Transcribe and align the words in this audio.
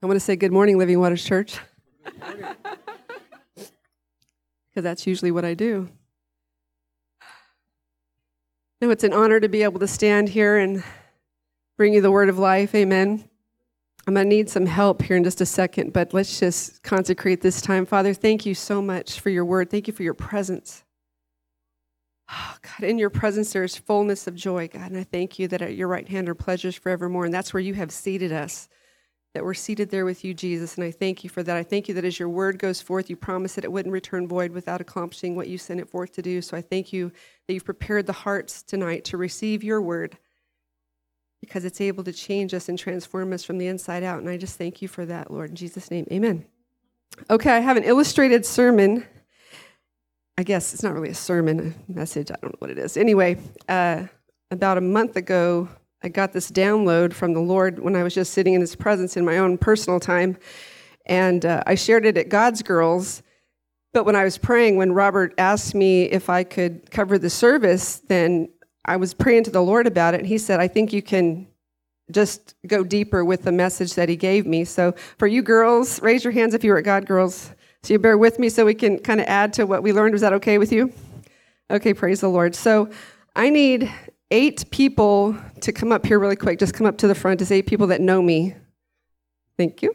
I 0.00 0.06
want 0.06 0.14
to 0.16 0.20
say 0.20 0.36
good 0.36 0.52
morning, 0.52 0.78
Living 0.78 1.00
Waters 1.00 1.24
Church. 1.24 1.58
Because 4.70 4.84
that's 4.84 5.08
usually 5.08 5.32
what 5.32 5.44
I 5.44 5.54
do. 5.54 5.88
No, 8.80 8.90
it's 8.90 9.02
an 9.02 9.12
honor 9.12 9.40
to 9.40 9.48
be 9.48 9.64
able 9.64 9.80
to 9.80 9.88
stand 9.88 10.28
here 10.28 10.56
and 10.56 10.84
bring 11.76 11.94
you 11.94 12.00
the 12.00 12.12
word 12.12 12.28
of 12.28 12.38
life. 12.38 12.76
Amen. 12.76 13.28
I'm 14.06 14.14
going 14.14 14.26
to 14.26 14.28
need 14.28 14.48
some 14.48 14.66
help 14.66 15.02
here 15.02 15.16
in 15.16 15.24
just 15.24 15.40
a 15.40 15.46
second, 15.46 15.92
but 15.92 16.14
let's 16.14 16.38
just 16.38 16.84
consecrate 16.84 17.40
this 17.40 17.60
time. 17.60 17.86
Father, 17.86 18.14
thank 18.14 18.46
you 18.46 18.54
so 18.54 18.80
much 18.80 19.18
for 19.18 19.30
your 19.30 19.44
word. 19.44 19.68
Thank 19.68 19.88
you 19.88 19.92
for 19.92 20.04
your 20.04 20.14
presence. 20.14 20.84
Oh, 22.30 22.56
God, 22.62 22.88
in 22.88 22.98
your 22.98 23.10
presence 23.10 23.52
there 23.52 23.64
is 23.64 23.76
fullness 23.76 24.28
of 24.28 24.36
joy, 24.36 24.68
God. 24.68 24.92
And 24.92 25.00
I 25.00 25.04
thank 25.04 25.40
you 25.40 25.48
that 25.48 25.60
at 25.60 25.74
your 25.74 25.88
right 25.88 26.06
hand 26.06 26.28
are 26.28 26.36
pleasures 26.36 26.76
forevermore. 26.76 27.24
And 27.24 27.34
that's 27.34 27.52
where 27.52 27.60
you 27.60 27.74
have 27.74 27.90
seated 27.90 28.30
us, 28.30 28.68
that 29.34 29.44
we're 29.44 29.54
seated 29.54 29.90
there 29.90 30.04
with 30.04 30.24
you, 30.24 30.34
Jesus. 30.34 30.76
And 30.76 30.84
I 30.84 30.90
thank 30.90 31.22
you 31.22 31.30
for 31.30 31.42
that. 31.42 31.56
I 31.56 31.62
thank 31.62 31.88
you 31.88 31.94
that 31.94 32.04
as 32.04 32.18
your 32.18 32.28
word 32.28 32.58
goes 32.58 32.80
forth, 32.80 33.10
you 33.10 33.16
promised 33.16 33.56
that 33.56 33.64
it 33.64 33.72
wouldn't 33.72 33.92
return 33.92 34.26
void 34.26 34.52
without 34.52 34.80
accomplishing 34.80 35.36
what 35.36 35.48
you 35.48 35.58
sent 35.58 35.80
it 35.80 35.88
forth 35.88 36.12
to 36.14 36.22
do. 36.22 36.40
So 36.40 36.56
I 36.56 36.62
thank 36.62 36.92
you 36.92 37.12
that 37.46 37.54
you've 37.54 37.64
prepared 37.64 38.06
the 38.06 38.12
hearts 38.12 38.62
tonight 38.62 39.04
to 39.06 39.16
receive 39.16 39.62
your 39.62 39.82
word 39.82 40.16
because 41.40 41.64
it's 41.64 41.80
able 41.80 42.04
to 42.04 42.12
change 42.12 42.54
us 42.54 42.68
and 42.68 42.78
transform 42.78 43.32
us 43.32 43.44
from 43.44 43.58
the 43.58 43.66
inside 43.66 44.02
out. 44.02 44.20
And 44.20 44.28
I 44.28 44.36
just 44.36 44.56
thank 44.56 44.82
you 44.82 44.88
for 44.88 45.06
that, 45.06 45.30
Lord. 45.30 45.50
In 45.50 45.56
Jesus' 45.56 45.90
name, 45.90 46.06
amen. 46.10 46.44
Okay, 47.30 47.50
I 47.50 47.60
have 47.60 47.76
an 47.76 47.84
illustrated 47.84 48.44
sermon 48.44 49.04
I 50.38 50.44
guess 50.44 50.72
it's 50.72 50.84
not 50.84 50.94
really 50.94 51.08
a 51.08 51.16
sermon, 51.16 51.74
a 51.88 51.92
message. 51.92 52.30
I 52.30 52.36
don't 52.40 52.52
know 52.52 52.58
what 52.60 52.70
it 52.70 52.78
is. 52.78 52.96
Anyway, 52.96 53.38
uh, 53.68 54.04
about 54.52 54.78
a 54.78 54.80
month 54.80 55.16
ago, 55.16 55.68
I 56.02 56.08
got 56.08 56.32
this 56.32 56.50
download 56.50 57.12
from 57.12 57.32
the 57.32 57.40
Lord 57.40 57.80
when 57.80 57.96
I 57.96 58.02
was 58.02 58.14
just 58.14 58.32
sitting 58.32 58.54
in 58.54 58.60
His 58.60 58.76
presence 58.76 59.16
in 59.16 59.24
my 59.24 59.38
own 59.38 59.58
personal 59.58 59.98
time. 59.98 60.36
And 61.06 61.44
uh, 61.44 61.62
I 61.66 61.74
shared 61.74 62.06
it 62.06 62.16
at 62.16 62.28
God's 62.28 62.62
Girls. 62.62 63.22
But 63.92 64.04
when 64.04 64.14
I 64.14 64.24
was 64.24 64.38
praying, 64.38 64.76
when 64.76 64.92
Robert 64.92 65.34
asked 65.38 65.74
me 65.74 66.04
if 66.04 66.30
I 66.30 66.44
could 66.44 66.90
cover 66.90 67.18
the 67.18 67.30
service, 67.30 68.00
then 68.06 68.48
I 68.84 68.96
was 68.96 69.12
praying 69.12 69.44
to 69.44 69.50
the 69.50 69.62
Lord 69.62 69.86
about 69.86 70.14
it. 70.14 70.20
And 70.20 70.26
He 70.26 70.38
said, 70.38 70.60
I 70.60 70.68
think 70.68 70.92
you 70.92 71.02
can 71.02 71.48
just 72.10 72.54
go 72.66 72.84
deeper 72.84 73.24
with 73.24 73.42
the 73.42 73.52
message 73.52 73.94
that 73.94 74.08
He 74.08 74.16
gave 74.16 74.46
me. 74.46 74.64
So 74.64 74.92
for 75.18 75.26
you 75.26 75.42
girls, 75.42 76.00
raise 76.00 76.22
your 76.22 76.32
hands 76.32 76.54
if 76.54 76.62
you 76.62 76.70
were 76.70 76.78
at 76.78 76.84
God 76.84 77.06
Girls. 77.06 77.50
So 77.82 77.92
you 77.92 77.98
bear 77.98 78.18
with 78.18 78.38
me 78.38 78.48
so 78.48 78.64
we 78.64 78.74
can 78.74 78.98
kind 78.98 79.20
of 79.20 79.26
add 79.26 79.52
to 79.54 79.64
what 79.64 79.82
we 79.82 79.92
learned. 79.92 80.12
Was 80.12 80.22
that 80.22 80.32
okay 80.34 80.58
with 80.58 80.70
you? 80.70 80.92
Okay, 81.70 81.92
praise 81.92 82.20
the 82.20 82.28
Lord. 82.28 82.54
So 82.54 82.88
I 83.34 83.50
need 83.50 83.92
eight 84.30 84.70
people 84.70 85.36
to 85.60 85.72
come 85.72 85.92
up 85.92 86.04
here 86.04 86.18
really 86.18 86.36
quick. 86.36 86.58
Just 86.58 86.74
come 86.74 86.86
up 86.86 86.98
to 86.98 87.08
the 87.08 87.14
front. 87.14 87.40
Just 87.40 87.52
eight 87.52 87.66
people 87.66 87.86
that 87.88 88.00
know 88.00 88.22
me. 88.22 88.54
Thank 89.56 89.82
you. 89.82 89.94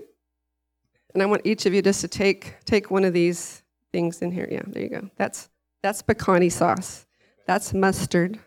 And 1.14 1.22
I 1.22 1.26
want 1.26 1.44
each 1.46 1.66
of 1.66 1.74
you 1.74 1.82
just 1.82 2.02
to 2.02 2.08
take 2.08 2.56
take 2.66 2.90
one 2.90 3.06
of 3.06 3.14
these 3.14 3.64
things 3.92 4.22
in 4.22 4.32
here. 4.32 4.48
Yeah, 4.52 4.64
there 4.68 4.84
you 4.84 4.90
go. 4.90 5.10
That's 5.16 5.50
that's 5.82 6.02
picante 6.02 6.52
sauce. 6.52 7.06
That's 7.46 7.74
mustard. 7.74 8.40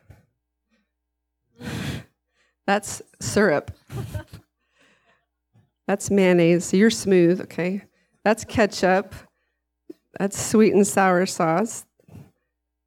That's 2.67 3.01
syrup. 3.21 3.71
That's 5.87 6.11
mayonnaise. 6.11 6.73
You're 6.73 6.91
smooth, 6.91 7.41
okay? 7.43 7.85
That's 8.25 8.45
ketchup. 8.45 9.15
That's 10.19 10.41
sweet 10.41 10.75
and 10.75 10.87
sour 10.87 11.27
sauce. 11.27 11.87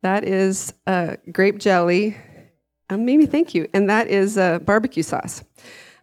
That 0.02 0.25
is 0.25 0.73
uh, 0.86 1.16
grape 1.31 1.59
jelly. 1.59 2.17
Um, 2.89 3.05
Mimi, 3.05 3.25
thank 3.25 3.53
you. 3.53 3.67
And 3.73 3.89
that 3.89 4.07
is 4.07 4.37
uh, 4.37 4.59
barbecue 4.59 5.03
sauce. 5.03 5.43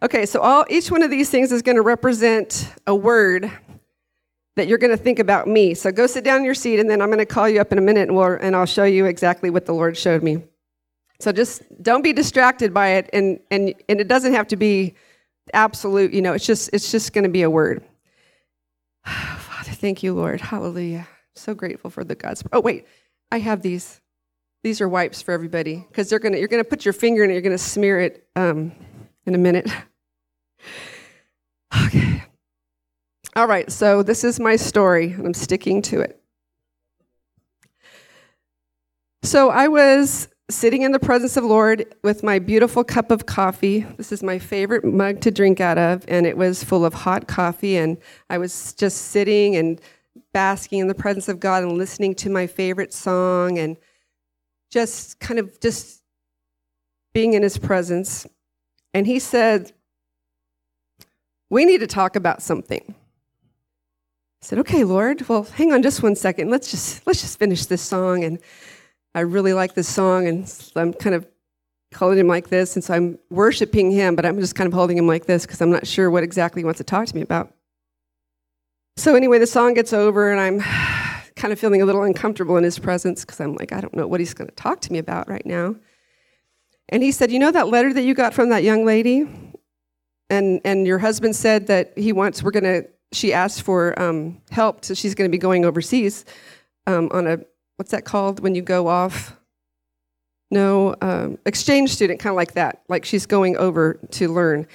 Okay, 0.01 0.25
so 0.25 0.41
all 0.41 0.65
each 0.69 0.91
one 0.91 1.01
of 1.01 1.09
these 1.09 1.29
things 1.29 1.51
is 1.51 1.61
going 1.61 1.75
to 1.75 1.81
represent 1.81 2.71
a 2.85 2.95
word 2.95 3.51
that 4.55 4.67
you're 4.67 4.77
going 4.77 4.95
to 4.95 5.01
think 5.01 5.19
about 5.19 5.47
me. 5.47 5.73
So 5.73 5.91
go 5.91 6.07
sit 6.07 6.23
down 6.23 6.39
in 6.39 6.45
your 6.45 6.53
seat, 6.53 6.79
and 6.79 6.89
then 6.89 7.01
I'm 7.01 7.09
going 7.09 7.19
to 7.19 7.25
call 7.25 7.49
you 7.49 7.59
up 7.59 7.71
in 7.71 7.77
a 7.77 7.81
minute, 7.81 8.07
and, 8.09 8.15
we'll, 8.15 8.37
and 8.39 8.55
I'll 8.55 8.65
show 8.65 8.83
you 8.83 9.05
exactly 9.05 9.49
what 9.49 9.65
the 9.65 9.73
Lord 9.73 9.97
showed 9.97 10.23
me. 10.23 10.43
So 11.19 11.31
just 11.31 11.63
don't 11.81 12.03
be 12.03 12.13
distracted 12.13 12.73
by 12.73 12.89
it, 12.89 13.09
and 13.11 13.39
and 13.49 13.73
and 13.89 13.99
it 13.99 14.07
doesn't 14.07 14.33
have 14.33 14.47
to 14.49 14.55
be 14.55 14.93
absolute. 15.53 16.13
You 16.13 16.21
know, 16.21 16.33
it's 16.33 16.45
just 16.45 16.69
it's 16.73 16.91
just 16.91 17.13
going 17.13 17.23
to 17.23 17.29
be 17.29 17.41
a 17.41 17.49
word. 17.49 17.83
Father, 19.05 19.71
thank 19.71 20.03
you, 20.03 20.13
Lord. 20.13 20.41
Hallelujah. 20.41 21.07
So 21.35 21.55
grateful 21.55 21.89
for 21.89 22.03
the 22.03 22.13
God's. 22.13 22.43
Oh 22.53 22.59
wait, 22.59 22.85
I 23.31 23.39
have 23.39 23.61
these. 23.63 23.99
These 24.63 24.81
are 24.81 24.89
wipes 24.89 25.21
for 25.21 25.31
everybody 25.31 25.85
because 25.87 26.09
they're 26.09 26.19
gonna. 26.19 26.37
You're 26.37 26.47
gonna 26.47 26.63
put 26.63 26.85
your 26.85 26.93
finger 26.93 27.23
in 27.23 27.29
it. 27.29 27.33
You're 27.33 27.41
gonna 27.41 27.57
smear 27.57 27.99
it 27.99 28.27
um, 28.35 28.71
in 29.25 29.35
a 29.35 29.39
minute. 29.39 29.69
Okay. 31.85 32.23
All 33.35 33.45
right. 33.45 33.69
So 33.69 34.01
this 34.01 34.23
is 34.23 34.39
my 34.39 34.55
story, 34.55 35.11
and 35.11 35.25
I'm 35.25 35.33
sticking 35.33 35.81
to 35.83 35.99
it. 35.99 36.21
So 39.21 39.49
I 39.49 39.67
was 39.67 40.29
sitting 40.49 40.83
in 40.83 40.93
the 40.93 40.99
presence 40.99 41.35
of 41.35 41.43
Lord 41.43 41.93
with 42.03 42.23
my 42.23 42.39
beautiful 42.39 42.83
cup 42.83 43.11
of 43.11 43.25
coffee. 43.25 43.85
This 43.97 44.11
is 44.13 44.23
my 44.23 44.39
favorite 44.39 44.85
mug 44.85 45.19
to 45.21 45.31
drink 45.31 45.59
out 45.59 45.77
of, 45.77 46.05
and 46.07 46.25
it 46.25 46.37
was 46.37 46.63
full 46.63 46.85
of 46.85 46.93
hot 46.93 47.27
coffee. 47.27 47.75
And 47.75 47.97
I 48.29 48.37
was 48.37 48.73
just 48.73 49.09
sitting 49.09 49.55
and 49.57 49.81
basking 50.33 50.79
in 50.79 50.87
the 50.87 50.95
presence 50.95 51.27
of 51.27 51.39
God 51.39 51.63
and 51.63 51.77
listening 51.77 52.15
to 52.15 52.29
my 52.29 52.47
favorite 52.47 52.93
song 52.93 53.57
and 53.57 53.75
just 54.69 55.19
kind 55.19 55.39
of 55.39 55.59
just 55.59 56.01
being 57.13 57.33
in 57.33 57.43
his 57.43 57.57
presence. 57.57 58.27
And 58.93 59.07
he 59.07 59.19
said, 59.19 59.71
We 61.49 61.65
need 61.65 61.79
to 61.79 61.87
talk 61.87 62.15
about 62.15 62.41
something. 62.41 62.83
I 62.89 64.45
said, 64.45 64.59
Okay, 64.59 64.83
Lord, 64.83 65.27
well, 65.27 65.43
hang 65.43 65.73
on 65.73 65.81
just 65.81 66.03
one 66.03 66.15
second. 66.15 66.49
Let's 66.49 66.69
just 66.71 67.05
let's 67.07 67.21
just 67.21 67.39
finish 67.39 67.65
this 67.65 67.81
song. 67.81 68.23
And 68.23 68.39
I 69.15 69.21
really 69.21 69.53
like 69.53 69.73
this 69.73 69.87
song, 69.87 70.27
and 70.27 70.71
I'm 70.75 70.93
kind 70.93 71.15
of 71.15 71.27
holding 71.95 72.19
him 72.19 72.27
like 72.27 72.49
this, 72.49 72.75
and 72.75 72.83
so 72.83 72.93
I'm 72.93 73.17
worshiping 73.29 73.91
him, 73.91 74.15
but 74.15 74.25
I'm 74.25 74.39
just 74.39 74.55
kind 74.55 74.67
of 74.67 74.73
holding 74.73 74.97
him 74.97 75.07
like 75.07 75.25
this 75.25 75.45
because 75.45 75.61
I'm 75.61 75.71
not 75.71 75.87
sure 75.87 76.11
what 76.11 76.23
exactly 76.23 76.61
he 76.61 76.65
wants 76.65 76.77
to 76.79 76.83
talk 76.83 77.07
to 77.07 77.15
me 77.15 77.21
about. 77.21 77.53
So, 78.97 79.15
anyway, 79.15 79.39
the 79.39 79.47
song 79.47 79.73
gets 79.73 79.93
over, 79.93 80.31
and 80.31 80.39
I'm 80.39 80.59
kind 81.37 81.53
of 81.53 81.59
feeling 81.59 81.81
a 81.81 81.85
little 81.85 82.03
uncomfortable 82.03 82.57
in 82.57 82.63
his 82.63 82.79
presence 82.79 83.23
because 83.23 83.39
I'm 83.39 83.55
like, 83.55 83.71
I 83.71 83.79
don't 83.79 83.95
know 83.95 84.07
what 84.07 84.19
he's 84.19 84.33
going 84.33 84.49
to 84.49 84.55
talk 84.55 84.81
to 84.81 84.91
me 84.91 84.99
about 84.99 85.29
right 85.29 85.45
now. 85.45 85.75
And 86.89 87.03
he 87.03 87.11
said, 87.11 87.31
You 87.31 87.39
know 87.39 87.51
that 87.51 87.67
letter 87.67 87.93
that 87.93 88.03
you 88.03 88.13
got 88.13 88.33
from 88.33 88.49
that 88.49 88.63
young 88.63 88.85
lady? 88.85 89.29
And, 90.29 90.59
and 90.65 90.85
your 90.85 90.97
husband 90.97 91.35
said 91.35 91.67
that 91.67 91.97
he 91.97 92.11
wants, 92.11 92.43
we're 92.43 92.51
going 92.51 92.63
to, 92.63 92.87
she 93.13 93.31
asked 93.31 93.61
for 93.61 93.97
um, 94.01 94.41
help, 94.51 94.83
so 94.83 94.93
she's 94.93 95.15
going 95.15 95.29
to 95.29 95.31
be 95.31 95.37
going 95.37 95.63
overseas 95.63 96.25
um, 96.85 97.09
on 97.13 97.27
a, 97.27 97.39
what's 97.77 97.91
that 97.91 98.03
called 98.03 98.41
when 98.41 98.53
you 98.53 98.61
go 98.61 98.87
off? 98.87 99.37
No, 100.51 100.95
um, 101.01 101.37
exchange 101.45 101.93
student, 101.93 102.19
kind 102.19 102.31
of 102.31 102.35
like 102.35 102.53
that. 102.53 102.83
Like 102.89 103.05
she's 103.05 103.25
going 103.25 103.55
over 103.57 103.99
to 104.11 104.33
learn. 104.33 104.67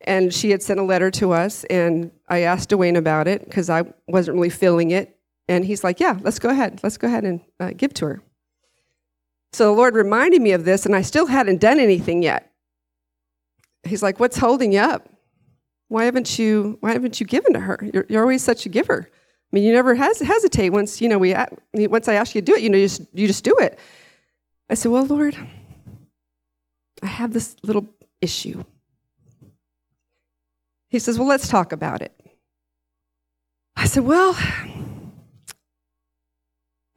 And 0.00 0.32
she 0.32 0.50
had 0.50 0.62
sent 0.62 0.78
a 0.78 0.84
letter 0.84 1.10
to 1.12 1.32
us, 1.32 1.64
and 1.64 2.12
I 2.28 2.40
asked 2.40 2.70
Dwayne 2.70 2.96
about 2.96 3.26
it 3.26 3.44
because 3.44 3.70
I 3.70 3.84
wasn't 4.06 4.36
really 4.36 4.50
feeling 4.50 4.90
it. 4.90 5.15
And 5.48 5.64
he's 5.64 5.84
like, 5.84 6.00
Yeah, 6.00 6.18
let's 6.22 6.38
go 6.38 6.48
ahead. 6.48 6.80
Let's 6.82 6.98
go 6.98 7.06
ahead 7.06 7.24
and 7.24 7.40
uh, 7.60 7.72
give 7.76 7.94
to 7.94 8.06
her. 8.06 8.22
So 9.52 9.66
the 9.66 9.72
Lord 9.72 9.94
reminded 9.94 10.42
me 10.42 10.52
of 10.52 10.64
this, 10.64 10.86
and 10.86 10.94
I 10.94 11.02
still 11.02 11.26
hadn't 11.26 11.60
done 11.60 11.80
anything 11.80 12.22
yet. 12.22 12.52
He's 13.84 14.02
like, 14.02 14.18
What's 14.20 14.36
holding 14.36 14.72
you 14.72 14.80
up? 14.80 15.08
Why 15.88 16.04
haven't 16.04 16.38
you, 16.38 16.78
why 16.80 16.92
haven't 16.92 17.20
you 17.20 17.26
given 17.26 17.52
to 17.52 17.60
her? 17.60 17.78
You're, 17.94 18.06
you're 18.08 18.22
always 18.22 18.42
such 18.42 18.66
a 18.66 18.68
giver. 18.68 19.08
I 19.08 19.48
mean, 19.52 19.62
you 19.62 19.72
never 19.72 19.94
hes- 19.94 20.20
hesitate 20.20 20.70
once, 20.70 21.00
you 21.00 21.08
know, 21.08 21.18
we, 21.18 21.34
once 21.74 22.08
I 22.08 22.14
ask 22.14 22.34
you 22.34 22.40
to 22.40 22.44
do 22.44 22.56
it, 22.56 22.62
you 22.62 22.68
know, 22.68 22.76
you 22.76 22.86
just, 22.86 23.02
you 23.14 23.28
just 23.28 23.44
do 23.44 23.56
it. 23.60 23.78
I 24.68 24.74
said, 24.74 24.90
Well, 24.90 25.06
Lord, 25.06 25.36
I 27.02 27.06
have 27.06 27.32
this 27.32 27.56
little 27.62 27.86
issue. 28.20 28.64
He 30.88 30.98
says, 30.98 31.18
Well, 31.18 31.28
let's 31.28 31.48
talk 31.48 31.72
about 31.72 32.02
it. 32.02 32.12
I 33.76 33.84
said, 33.86 34.04
Well, 34.04 34.36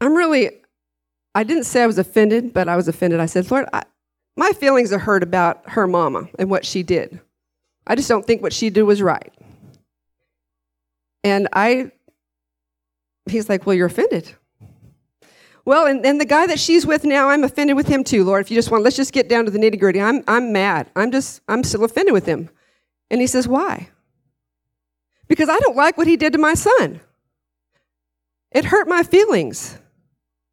I'm 0.01 0.15
really, 0.15 0.51
I 1.35 1.43
didn't 1.43 1.65
say 1.65 1.83
I 1.83 1.87
was 1.87 1.97
offended, 1.97 2.53
but 2.53 2.67
I 2.67 2.75
was 2.75 2.87
offended. 2.87 3.19
I 3.19 3.25
said, 3.25 3.49
Lord, 3.51 3.67
I, 3.73 3.83
my 4.35 4.51
feelings 4.51 4.93
are 4.93 4.99
hurt 4.99 5.23
about 5.23 5.69
her 5.71 5.87
mama 5.87 6.29
and 6.37 6.49
what 6.49 6.65
she 6.65 6.83
did. 6.83 7.19
I 7.85 7.95
just 7.95 8.07
don't 8.07 8.25
think 8.25 8.41
what 8.41 8.53
she 8.53 8.69
did 8.69 8.83
was 8.83 9.01
right. 9.01 9.33
And 11.23 11.47
I, 11.51 11.91
he's 13.25 13.49
like, 13.49 13.65
Well, 13.65 13.75
you're 13.75 13.87
offended. 13.87 14.33
Well, 15.65 15.85
and, 15.85 16.05
and 16.05 16.19
the 16.19 16.25
guy 16.25 16.47
that 16.47 16.59
she's 16.59 16.85
with 16.85 17.03
now, 17.03 17.29
I'm 17.29 17.43
offended 17.43 17.75
with 17.75 17.87
him 17.87 18.03
too, 18.03 18.23
Lord. 18.23 18.41
If 18.41 18.49
you 18.49 18.55
just 18.55 18.71
want, 18.71 18.83
let's 18.83 18.95
just 18.95 19.13
get 19.13 19.27
down 19.29 19.45
to 19.45 19.51
the 19.51 19.59
nitty 19.59 19.79
gritty. 19.79 20.01
I'm, 20.01 20.23
I'm 20.27 20.51
mad. 20.51 20.89
I'm 20.95 21.11
just, 21.11 21.41
I'm 21.47 21.63
still 21.63 21.83
offended 21.83 22.13
with 22.13 22.25
him. 22.25 22.49
And 23.11 23.21
he 23.21 23.27
says, 23.27 23.47
Why? 23.47 23.89
Because 25.27 25.49
I 25.49 25.59
don't 25.59 25.75
like 25.75 25.97
what 25.97 26.07
he 26.07 26.17
did 26.17 26.33
to 26.33 26.39
my 26.39 26.53
son. 26.53 27.01
It 28.51 28.65
hurt 28.65 28.87
my 28.87 29.03
feelings. 29.03 29.77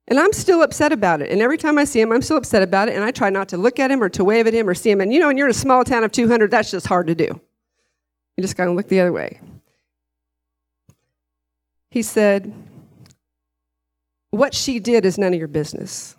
And 0.08 0.20
I'm 0.20 0.32
still 0.32 0.62
upset 0.62 0.93
about 0.93 1.20
it. 1.20 1.31
And 1.31 1.43
every 1.43 1.58
time 1.58 1.79
I 1.79 1.85
see 1.85 2.00
him, 2.00 2.12
I'm 2.12 2.23
still 2.23 2.37
upset 2.37 2.62
about 2.62 2.88
it. 2.88 2.94
And 2.94 3.05
I 3.05 3.11
try 3.11 3.29
not 3.29 3.49
to 3.49 3.56
look 3.56 3.81
at 3.81 3.91
him 3.91 4.03
or 4.03 4.08
to 4.11 4.25
wave 4.25 4.47
at 4.47 4.55
him 4.55 4.69
or 4.69 4.75
see 4.75 4.91
him. 4.91 5.00
And 5.00 5.12
you 5.12 5.19
know, 5.19 5.26
when 5.26 5.37
you're 5.37 5.49
in 5.49 5.50
a 5.50 5.55
small 5.55 5.82
town 5.85 6.05
of 6.05 6.12
200, 6.12 6.50
that's 6.50 6.70
just 6.70 6.87
hard 6.87 7.08
to 7.08 7.14
do. 7.14 7.41
You 8.37 8.43
just 8.43 8.56
gotta 8.56 8.73
look 8.73 8.88
the 8.88 9.00
other 9.00 9.12
way. 9.12 9.41
He 11.91 12.03
said, 12.03 12.53
What 14.31 14.55
she 14.55 14.79
did 14.79 15.05
is 15.05 15.19
none 15.19 15.32
of 15.32 15.38
your 15.38 15.49
business. 15.49 16.17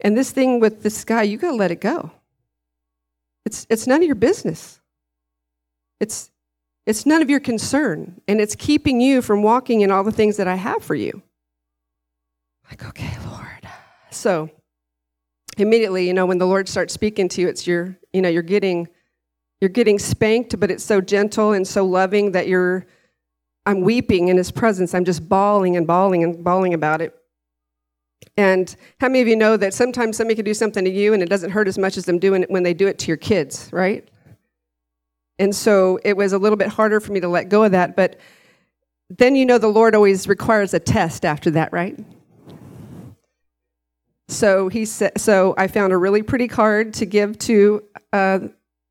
And 0.00 0.16
this 0.16 0.30
thing 0.30 0.60
with 0.60 0.82
this 0.82 1.04
guy, 1.04 1.22
you 1.22 1.38
got 1.38 1.50
to 1.50 1.56
let 1.56 1.70
it 1.70 1.80
go. 1.80 2.10
It's, 3.46 3.66
it's 3.70 3.86
none 3.86 4.02
of 4.02 4.06
your 4.06 4.14
business. 4.14 4.80
It's, 6.00 6.30
it's 6.84 7.06
none 7.06 7.22
of 7.22 7.30
your 7.30 7.40
concern. 7.40 8.20
And 8.28 8.40
it's 8.40 8.54
keeping 8.54 9.00
you 9.00 9.22
from 9.22 9.42
walking 9.42 9.80
in 9.80 9.90
all 9.90 10.04
the 10.04 10.12
things 10.12 10.36
that 10.36 10.48
I 10.48 10.56
have 10.56 10.82
for 10.82 10.94
you. 10.94 11.22
Like, 12.70 12.84
okay, 12.86 13.16
Lord. 13.26 13.68
So 14.10 14.50
immediately, 15.58 16.06
you 16.06 16.14
know, 16.14 16.26
when 16.26 16.38
the 16.38 16.46
Lord 16.46 16.68
starts 16.68 16.94
speaking 16.94 17.28
to 17.30 17.40
you, 17.40 17.48
it's 17.48 17.66
your, 17.66 17.96
you 18.12 18.22
know, 18.22 18.28
you're 18.28 18.42
getting 18.42 18.88
you're 19.60 19.68
getting 19.70 19.98
spanked, 19.98 20.58
but 20.60 20.70
it's 20.70 20.84
so 20.84 21.00
gentle 21.00 21.52
and 21.52 21.66
so 21.66 21.86
loving 21.86 22.32
that 22.32 22.48
you're 22.48 22.86
I'm 23.66 23.80
weeping 23.80 24.28
in 24.28 24.36
his 24.36 24.50
presence. 24.50 24.94
I'm 24.94 25.04
just 25.04 25.28
bawling 25.28 25.76
and 25.76 25.86
bawling 25.86 26.22
and 26.22 26.44
bawling 26.44 26.74
about 26.74 27.00
it. 27.00 27.14
And 28.36 28.74
how 29.00 29.08
many 29.08 29.20
of 29.20 29.28
you 29.28 29.36
know 29.36 29.56
that 29.56 29.72
sometimes 29.72 30.16
somebody 30.16 30.34
can 30.34 30.44
do 30.44 30.54
something 30.54 30.84
to 30.84 30.90
you 30.90 31.14
and 31.14 31.22
it 31.22 31.28
doesn't 31.28 31.50
hurt 31.50 31.68
as 31.68 31.78
much 31.78 31.96
as 31.96 32.04
them 32.04 32.18
doing 32.18 32.42
it 32.42 32.50
when 32.50 32.62
they 32.62 32.74
do 32.74 32.86
it 32.86 32.98
to 33.00 33.08
your 33.08 33.16
kids, 33.16 33.70
right? 33.72 34.08
And 35.38 35.54
so 35.54 35.98
it 36.04 36.16
was 36.16 36.32
a 36.32 36.38
little 36.38 36.56
bit 36.56 36.68
harder 36.68 37.00
for 37.00 37.12
me 37.12 37.20
to 37.20 37.28
let 37.28 37.48
go 37.48 37.64
of 37.64 37.72
that, 37.72 37.96
but 37.96 38.18
then 39.10 39.36
you 39.36 39.46
know 39.46 39.58
the 39.58 39.68
Lord 39.68 39.94
always 39.94 40.26
requires 40.28 40.74
a 40.74 40.80
test 40.80 41.24
after 41.24 41.50
that, 41.52 41.72
right? 41.72 41.98
So 44.28 44.68
he 44.68 44.84
said, 44.84 45.20
so 45.20 45.54
I 45.58 45.66
found 45.66 45.92
a 45.92 45.96
really 45.96 46.22
pretty 46.22 46.48
card 46.48 46.94
to 46.94 47.06
give 47.06 47.38
to 47.40 47.84
uh, 48.12 48.38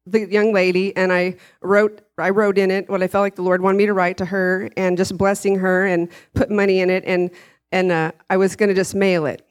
the 0.05 0.27
young 0.29 0.53
lady, 0.53 0.95
and 0.95 1.11
I 1.11 1.37
wrote 1.61 2.01
I 2.17 2.29
wrote 2.29 2.57
in 2.57 2.69
it 2.69 2.89
what 2.89 3.01
I 3.01 3.07
felt 3.07 3.23
like 3.23 3.35
the 3.35 3.41
Lord 3.41 3.61
wanted 3.61 3.77
me 3.77 3.85
to 3.87 3.93
write 3.93 4.17
to 4.17 4.25
her, 4.25 4.69
and 4.77 4.97
just 4.97 5.17
blessing 5.17 5.59
her 5.59 5.85
and 5.85 6.09
put 6.35 6.51
money 6.51 6.81
in 6.81 6.89
it, 6.89 7.03
and 7.05 7.31
and 7.71 7.91
uh, 7.91 8.11
I 8.29 8.37
was 8.37 8.55
going 8.55 8.69
to 8.69 8.75
just 8.75 8.93
mail 8.93 9.25
it, 9.25 9.43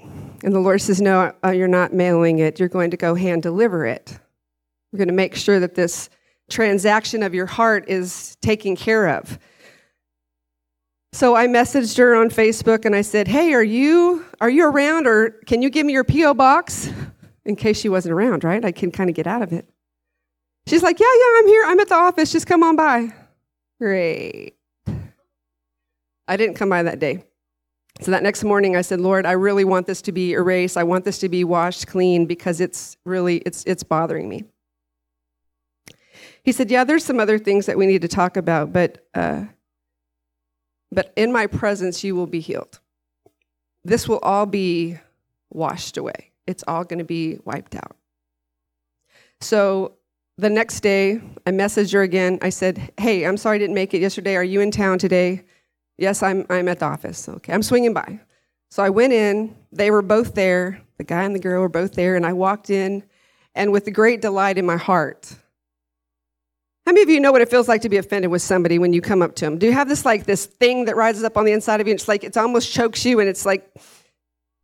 and 0.45 0.55
the 0.55 0.61
Lord 0.61 0.81
says, 0.81 1.01
no, 1.01 1.33
uh, 1.45 1.51
you're 1.51 1.69
not 1.69 1.93
mailing 1.93 2.39
it. 2.39 2.61
You're 2.61 2.69
going 2.69 2.91
to 2.91 2.97
go 2.97 3.15
hand 3.15 3.43
deliver 3.43 3.87
it. 3.87 4.19
You're 4.93 4.99
going 4.99 5.09
to 5.09 5.15
make 5.15 5.35
sure 5.35 5.59
that 5.59 5.75
this 5.75 6.11
transaction 6.51 7.23
of 7.23 7.35
your 7.35 7.47
heart 7.47 7.89
is 7.89 8.37
taken 8.43 8.77
care 8.77 9.09
of. 9.09 9.39
So 11.15 11.37
I 11.37 11.47
messaged 11.47 11.99
her 11.99 12.15
on 12.15 12.31
Facebook 12.31 12.85
and 12.85 12.97
I 12.97 13.03
said, 13.03 13.29
"Hey, 13.29 13.53
are 13.53 13.63
you 13.63 14.25
are 14.41 14.49
you 14.49 14.67
around 14.67 15.07
or 15.07 15.31
can 15.47 15.61
you 15.61 15.69
give 15.69 15.85
me 15.85 15.93
your 15.93 16.05
PO 16.05 16.35
box 16.35 16.91
in 17.45 17.55
case 17.55 17.79
she 17.79 17.89
wasn't 17.89 18.15
around, 18.15 18.45
right? 18.45 18.65
I 18.65 18.73
can 18.73 18.91
kind 18.91 19.11
of 19.11 19.15
get 19.15 19.27
out 19.27 19.43
of 19.43 19.53
it." 19.53 19.69
She's 20.67 20.83
like, 20.83 20.99
"Yeah, 20.99 21.07
yeah, 21.07 21.39
I'm 21.39 21.47
here. 21.47 21.65
I'm 21.67 21.81
at 21.81 21.89
the 21.89 21.97
office. 21.97 22.33
Just 22.33 22.47
come 22.47 22.63
on 22.63 22.77
by." 22.77 23.13
Great. 23.79 24.55
I 26.29 26.37
didn't 26.37 26.55
come 26.55 26.71
by 26.71 26.83
that 26.85 26.99
day. 26.99 27.25
So 28.01 28.11
that 28.11 28.23
next 28.23 28.43
morning 28.43 28.75
I 28.75 28.81
said, 28.81 28.99
"Lord, 28.99 29.27
I 29.27 29.33
really 29.33 29.65
want 29.65 29.87
this 29.87 30.01
to 30.03 30.13
be 30.13 30.33
erased. 30.33 30.79
I 30.79 30.85
want 30.85 31.05
this 31.05 31.19
to 31.19 31.29
be 31.29 31.45
washed 31.45 31.87
clean 31.87 32.25
because 32.25 32.59
it's 32.61 32.97
really 33.05 33.37
it's 33.39 33.65
it's 33.67 33.83
bothering 33.83 34.31
me." 34.31 34.45
He 36.43 36.53
said, 36.53 36.71
"Yeah, 36.71 36.85
there's 36.85 37.05
some 37.05 37.21
other 37.21 37.39
things 37.39 37.67
that 37.67 37.77
we 37.77 37.87
need 37.87 38.01
to 38.01 38.09
talk 38.09 38.39
about, 38.39 38.73
but 38.73 39.07
uh, 39.15 39.45
but 40.93 41.13
in 41.17 41.33
my 41.33 41.47
presence 41.47 42.05
you 42.05 42.15
will 42.15 42.27
be 42.27 42.41
healed. 42.41 42.79
This 43.83 44.09
will 44.09 44.19
all 44.19 44.47
be 44.47 44.99
washed 45.51 45.97
away. 45.97 46.31
It's 46.47 46.63
all 46.69 46.85
going 46.85 46.99
to 46.99 47.05
be 47.05 47.39
wiped 47.45 47.75
out. 47.75 47.97
So 49.41 49.95
the 50.39 50.51
next 50.51 50.81
day, 50.81 51.21
I 51.47 51.51
messaged 51.51 51.93
her 51.93 52.03
again. 52.03 52.39
I 52.43 52.51
said, 52.51 52.93
Hey, 52.99 53.25
I'm 53.25 53.37
sorry 53.37 53.57
I 53.57 53.59
didn't 53.59 53.75
make 53.75 53.95
it 53.95 54.01
yesterday. 54.01 54.37
Are 54.37 54.45
you 54.45 54.61
in 54.61 54.71
town 54.71 54.99
today? 54.99 55.45
Yes, 55.99 56.23
I'm, 56.23 56.47
I'm 56.49 56.69
at 56.69 56.79
the 56.79 56.87
office. 56.87 57.29
Okay, 57.29 57.53
I'm 57.53 57.63
swinging 57.63 57.95
by. 57.95 58.21
So 58.71 58.83
I 58.83 58.91
went 58.91 59.13
in. 59.13 59.55
They 59.73 59.91
were 59.91 60.03
both 60.03 60.35
there. 60.35 60.81
The 60.99 61.05
guy 61.05 61.25
and 61.25 61.35
the 61.35 61.41
girl 61.41 61.61
were 61.61 61.69
both 61.69 61.95
there. 61.95 62.17
And 62.17 62.25
I 62.25 62.33
walked 62.33 62.71
in, 62.71 63.03
and 63.55 63.73
with 63.73 63.93
great 63.93 64.23
delight 64.23 64.59
in 64.59 64.65
my 64.65 64.77
heart, 64.77 65.35
how 66.87 66.93
many 66.93 67.03
of 67.03 67.09
you 67.09 67.21
know 67.21 67.31
what 67.31 67.43
it 67.43 67.49
feels 67.49 67.69
like 67.69 67.83
to 67.83 67.89
be 67.89 67.97
offended 67.97 68.31
with 68.31 68.43
somebody 68.43 68.79
when 68.79 68.93
you 68.93 69.01
come 69.01 69.23
up 69.23 69.37
to 69.37 69.45
them? 69.45 69.59
Do 69.59 69.67
you 69.67 69.73
have 69.73 69.89
this 69.89 70.05
like 70.05 70.25
this 70.25 70.47
thing 70.47 70.87
that 70.87 70.97
rises 70.97 71.23
up 71.23 71.37
on 71.37 71.45
the 71.45 71.53
inside 71.53 71.81
of 71.81 71.87
you? 71.87 71.93
And 71.93 72.01
it's 72.01 72.09
like 72.09 72.25
it's 72.25 72.37
almost 72.37 72.73
chokes 72.73 73.05
you, 73.05 73.21
and 73.21 73.29
it's 73.29 73.47
like 73.47 73.73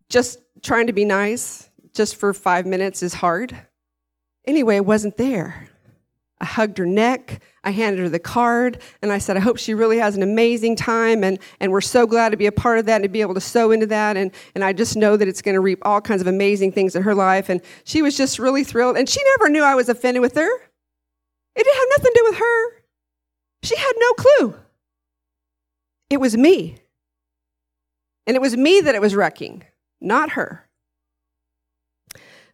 just 0.09 0.41
trying 0.63 0.89
to 0.89 0.93
be 0.93 1.05
nice 1.05 1.71
just 1.95 2.17
for 2.17 2.35
five 2.35 2.67
minutes 2.67 3.03
is 3.03 3.15
hard. 3.15 3.57
Anyway, 4.47 4.77
it 4.77 4.85
wasn't 4.85 5.17
there. 5.17 5.69
I 6.41 6.45
hugged 6.45 6.79
her 6.79 6.87
neck. 6.87 7.41
I 7.65 7.71
handed 7.71 8.01
her 8.01 8.09
the 8.09 8.19
card, 8.19 8.81
and 9.03 9.13
I 9.13 9.19
said, 9.19 9.37
I 9.37 9.41
hope 9.41 9.59
she 9.59 9.75
really 9.75 9.99
has 9.99 10.17
an 10.17 10.23
amazing 10.23 10.77
time, 10.77 11.25
and, 11.25 11.39
and 11.61 11.73
we're 11.73 11.81
so 11.81 12.07
glad 12.07 12.31
to 12.31 12.37
be 12.37 12.47
a 12.47 12.53
part 12.53 12.79
of 12.79 12.87
that 12.87 12.97
and 12.97 13.03
to 13.03 13.09
be 13.09 13.21
able 13.21 13.35
to 13.35 13.41
sow 13.41 13.73
into 13.73 13.87
that. 13.87 14.17
And, 14.17 14.31
and 14.55 14.65
I 14.65 14.73
just 14.73 14.97
know 14.97 15.17
that 15.17 15.29
it's 15.29 15.43
going 15.43 15.55
to 15.55 15.61
reap 15.61 15.81
all 15.83 16.01
kinds 16.01 16.21
of 16.21 16.29
amazing 16.29 16.73
things 16.73 16.97
in 16.97 17.03
her 17.03 17.15
life. 17.15 17.49
And 17.49 17.61
she 17.85 18.01
was 18.01 18.17
just 18.17 18.39
really 18.39 18.65
thrilled. 18.65 18.97
And 18.97 19.09
she 19.09 19.21
never 19.37 19.51
knew 19.51 19.63
I 19.63 19.75
was 19.75 19.89
offended 19.89 20.23
with 20.23 20.37
her. 20.37 20.49
It 21.59 21.65
didn't 21.65 21.77
have 21.77 21.89
nothing 21.91 22.13
to 22.13 22.21
do 22.21 22.25
with 22.31 22.39
her. 22.39 22.83
She 23.65 23.77
had 23.77 23.93
no 23.99 24.13
clue. 24.13 24.55
It 26.09 26.21
was 26.21 26.37
me. 26.37 26.77
And 28.29 28.37
it 28.37 28.41
was 28.41 28.57
me 28.57 28.81
that 28.81 28.95
it 28.95 29.01
was 29.01 29.17
wrecking, 29.17 29.65
not 30.01 30.31
her. 30.31 30.69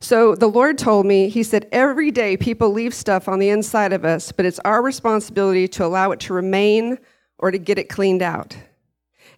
So 0.00 0.34
the 0.34 0.48
Lord 0.48 0.78
told 0.78 1.04
me, 1.04 1.28
He 1.28 1.42
said, 1.42 1.68
every 1.70 2.10
day 2.10 2.36
people 2.36 2.70
leave 2.70 2.94
stuff 2.94 3.28
on 3.28 3.40
the 3.40 3.50
inside 3.50 3.92
of 3.92 4.04
us, 4.04 4.32
but 4.32 4.46
it's 4.46 4.60
our 4.60 4.82
responsibility 4.82 5.68
to 5.68 5.84
allow 5.84 6.10
it 6.12 6.20
to 6.20 6.32
remain 6.32 6.98
or 7.38 7.50
to 7.50 7.58
get 7.58 7.78
it 7.78 7.90
cleaned 7.90 8.22
out. 8.22 8.56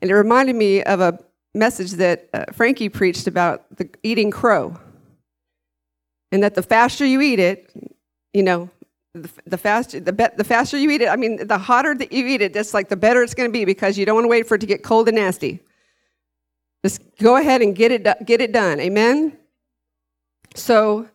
And 0.00 0.10
it 0.10 0.14
reminded 0.14 0.54
me 0.54 0.82
of 0.84 1.00
a 1.00 1.18
message 1.54 1.92
that 1.92 2.28
uh, 2.32 2.44
Frankie 2.52 2.88
preached 2.88 3.26
about 3.26 3.64
the 3.76 3.88
eating 4.02 4.30
crow. 4.30 4.78
And 6.30 6.42
that 6.42 6.54
the 6.54 6.62
faster 6.62 7.04
you 7.04 7.20
eat 7.20 7.38
it, 7.38 7.72
you 8.32 8.42
know, 8.42 8.68
the, 9.22 9.30
the 9.46 9.58
faster 9.58 10.00
the, 10.00 10.12
be, 10.12 10.24
the 10.36 10.44
faster 10.44 10.76
you 10.76 10.90
eat 10.90 11.00
it, 11.02 11.08
I 11.08 11.16
mean, 11.16 11.46
the 11.46 11.58
hotter 11.58 11.94
that 11.94 12.12
you 12.12 12.26
eat 12.26 12.42
it, 12.42 12.52
just 12.52 12.74
like 12.74 12.88
the 12.88 12.96
better 12.96 13.22
it's 13.22 13.34
going 13.34 13.48
to 13.48 13.52
be 13.52 13.64
because 13.64 13.98
you 13.98 14.06
don't 14.06 14.14
want 14.14 14.24
to 14.24 14.28
wait 14.28 14.46
for 14.46 14.54
it 14.54 14.60
to 14.60 14.66
get 14.66 14.82
cold 14.82 15.08
and 15.08 15.16
nasty. 15.16 15.60
Just 16.84 17.02
go 17.18 17.36
ahead 17.36 17.62
and 17.62 17.74
get 17.74 17.90
it 17.90 18.06
get 18.24 18.40
it 18.40 18.52
done. 18.52 18.78
Amen. 18.80 19.36
So, 20.54 21.08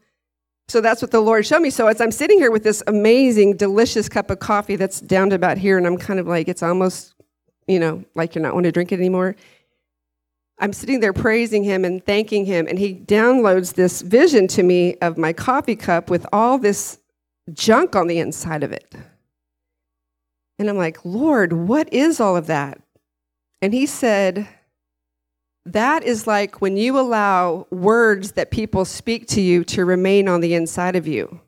so 0.67 0.81
that's 0.81 1.01
what 1.01 1.11
the 1.11 1.19
Lord 1.19 1.45
showed 1.45 1.61
me. 1.61 1.69
So 1.69 1.87
as 1.87 2.01
I'm 2.01 2.11
sitting 2.11 2.37
here 2.37 2.51
with 2.51 2.63
this 2.63 2.83
amazing, 2.87 3.57
delicious 3.57 4.07
cup 4.07 4.29
of 4.29 4.39
coffee 4.39 4.75
that's 4.75 5.01
down 5.01 5.29
to 5.29 5.35
about 5.35 5.57
here, 5.57 5.77
and 5.77 5.87
I'm 5.87 5.97
kind 5.97 6.19
of 6.19 6.27
like, 6.27 6.47
it's 6.47 6.63
almost, 6.63 7.15
you 7.67 7.79
know, 7.79 8.03
like 8.15 8.35
you're 8.35 8.41
not 8.41 8.53
want 8.53 8.65
to 8.65 8.71
drink 8.71 8.91
it 8.91 8.99
anymore. 8.99 9.35
I'm 10.59 10.73
sitting 10.73 10.99
there 10.99 11.13
praising 11.13 11.63
him 11.63 11.83
and 11.83 12.05
thanking 12.05 12.45
him, 12.45 12.67
and 12.67 12.77
he 12.77 12.93
downloads 12.93 13.73
this 13.73 14.01
vision 14.01 14.47
to 14.49 14.63
me 14.63 14.95
of 15.01 15.17
my 15.17 15.33
coffee 15.33 15.75
cup 15.75 16.09
with 16.09 16.25
all 16.31 16.59
this 16.59 16.99
junk 17.53 17.95
on 17.95 18.07
the 18.07 18.19
inside 18.19 18.63
of 18.63 18.71
it. 18.71 18.93
And 20.59 20.69
I'm 20.69 20.77
like, 20.77 21.03
Lord, 21.03 21.53
what 21.53 21.91
is 21.91 22.19
all 22.19 22.37
of 22.37 22.47
that? 22.47 22.81
And 23.61 23.73
he 23.73 23.85
said, 23.85 24.47
That 25.65 26.03
is 26.03 26.27
like 26.27 26.61
when 26.61 26.77
you 26.77 26.99
allow 26.99 27.67
words 27.71 28.33
that 28.33 28.51
people 28.51 28.85
speak 28.85 29.27
to 29.29 29.41
you 29.41 29.63
to 29.65 29.85
remain 29.85 30.27
on 30.27 30.41
the 30.41 30.53
inside 30.53 30.95
of 30.95 31.07
you. 31.07 31.41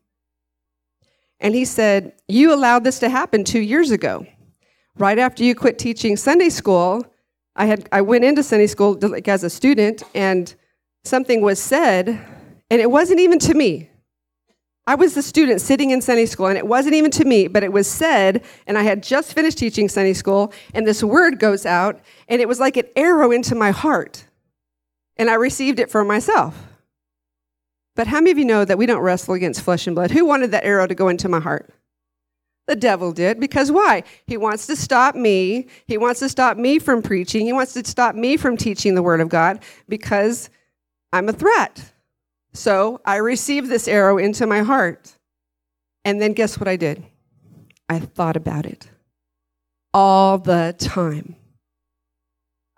And 1.39 1.53
he 1.53 1.65
said, 1.65 2.13
You 2.27 2.53
allowed 2.53 2.83
this 2.83 2.99
to 2.99 3.09
happen 3.09 3.43
two 3.43 3.61
years 3.61 3.91
ago. 3.91 4.25
Right 4.97 5.19
after 5.19 5.43
you 5.43 5.55
quit 5.55 5.79
teaching 5.79 6.15
Sunday 6.15 6.49
school, 6.49 7.05
I, 7.55 7.65
had, 7.65 7.87
I 7.91 8.01
went 8.01 8.23
into 8.23 8.43
Sunday 8.43 8.67
school 8.67 8.97
like 9.01 9.27
as 9.27 9.43
a 9.43 9.49
student, 9.49 10.03
and 10.15 10.53
something 11.03 11.41
was 11.41 11.59
said, 11.61 12.07
and 12.69 12.81
it 12.81 12.89
wasn't 12.89 13.19
even 13.19 13.39
to 13.39 13.53
me. 13.53 13.89
I 14.85 14.95
was 14.95 15.13
the 15.13 15.21
student 15.21 15.61
sitting 15.61 15.91
in 15.91 16.01
Sunday 16.01 16.25
school, 16.25 16.47
and 16.47 16.57
it 16.57 16.67
wasn't 16.67 16.95
even 16.95 17.09
to 17.11 17.23
me, 17.23 17.47
but 17.47 17.63
it 17.63 17.71
was 17.71 17.87
said, 17.87 18.43
and 18.67 18.77
I 18.77 18.83
had 18.83 19.01
just 19.01 19.33
finished 19.33 19.57
teaching 19.57 19.87
Sunday 19.87 20.13
school, 20.13 20.51
and 20.73 20.85
this 20.85 21.01
word 21.01 21.39
goes 21.39 21.65
out, 21.65 22.01
and 22.27 22.41
it 22.41 22.47
was 22.47 22.59
like 22.59 22.75
an 22.75 22.87
arrow 22.95 23.31
into 23.31 23.55
my 23.55 23.71
heart. 23.71 24.25
And 25.15 25.29
I 25.29 25.35
received 25.35 25.79
it 25.79 25.89
for 25.89 26.03
myself. 26.03 26.67
But 27.95 28.07
how 28.07 28.17
many 28.17 28.31
of 28.31 28.37
you 28.37 28.45
know 28.45 28.65
that 28.65 28.77
we 28.77 28.85
don't 28.85 29.01
wrestle 29.01 29.35
against 29.35 29.61
flesh 29.61 29.87
and 29.87 29.95
blood? 29.95 30.11
Who 30.11 30.25
wanted 30.25 30.51
that 30.51 30.65
arrow 30.65 30.87
to 30.87 30.95
go 30.95 31.07
into 31.07 31.29
my 31.29 31.39
heart? 31.39 31.71
The 32.67 32.75
devil 32.75 33.11
did. 33.11 33.39
Because 33.39 33.71
why? 33.71 34.03
He 34.25 34.35
wants 34.35 34.67
to 34.67 34.75
stop 34.75 35.15
me. 35.15 35.67
He 35.85 35.97
wants 35.97 36.19
to 36.21 36.29
stop 36.29 36.57
me 36.57 36.79
from 36.79 37.01
preaching. 37.01 37.45
He 37.45 37.53
wants 37.53 37.73
to 37.73 37.85
stop 37.85 38.15
me 38.15 38.35
from 38.35 38.57
teaching 38.57 38.95
the 38.95 39.03
word 39.03 39.21
of 39.21 39.29
God 39.29 39.63
because 39.87 40.49
I'm 41.11 41.29
a 41.29 41.33
threat. 41.33 41.92
So 42.53 43.01
I 43.05 43.17
received 43.17 43.69
this 43.69 43.87
arrow 43.87 44.17
into 44.17 44.45
my 44.45 44.61
heart. 44.61 45.17
And 46.05 46.21
then 46.21 46.33
guess 46.33 46.59
what 46.59 46.67
I 46.67 46.75
did? 46.75 47.03
I 47.89 47.99
thought 47.99 48.35
about 48.35 48.65
it 48.65 48.89
all 49.93 50.37
the 50.37 50.75
time. 50.77 51.35